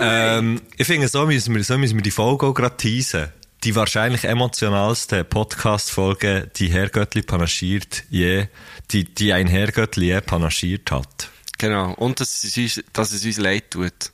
[0.01, 3.29] Ähm, ich finde, so müssen wir, so müssen wir die Folge auch gerade teasen.
[3.65, 8.47] Die wahrscheinlich emotionalste Podcast-Folge, die Herr Göttli panaschiert je,
[8.91, 11.29] die, die ein Herr Göttli je panaschiert hat.
[11.59, 11.93] Genau.
[11.95, 14.13] Und dass es uns, dass es uns leid tut.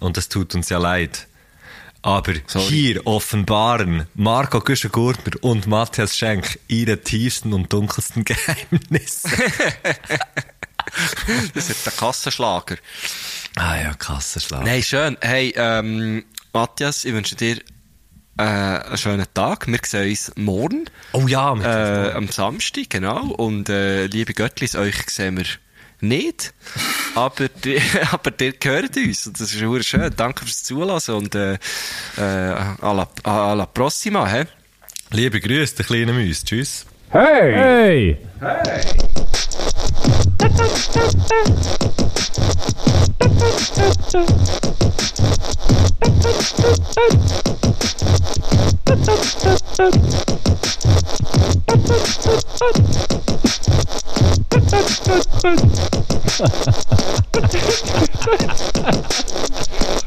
[0.00, 1.26] Und es tut uns ja leid.
[2.02, 2.66] Aber Sorry.
[2.66, 9.28] hier offenbaren Marco Güschen-Gurtner und Matthias Schenk ihre tiefsten und dunkelsten Geheimnisse.
[11.54, 12.76] Das ist der Kassenschlager.
[13.56, 14.64] ah ja, Kassenschlag.
[14.64, 15.16] Nein, schön.
[15.20, 17.60] Hey, ähm, Matthias, ich wünsche dir
[18.36, 19.66] äh, einen schönen Tag.
[19.66, 20.84] Wir sehen uns morgen.
[21.12, 23.26] Oh ja, Äh, am Samstag, genau.
[23.26, 25.46] Und äh, liebe Göttlis, euch sehen wir
[26.00, 26.52] nicht.
[27.14, 27.80] Aber, die,
[28.10, 29.26] aber ihr gehört uns.
[29.26, 30.12] Und das ist schön.
[30.16, 31.58] Danke fürs Zulassen und äh, äh,
[32.18, 34.26] à, la, à la prossima.
[34.26, 34.42] He?
[35.10, 36.42] Liebe Grüße, der kleine Mäus.
[36.42, 36.86] Tschüss.
[37.16, 38.18] Hey!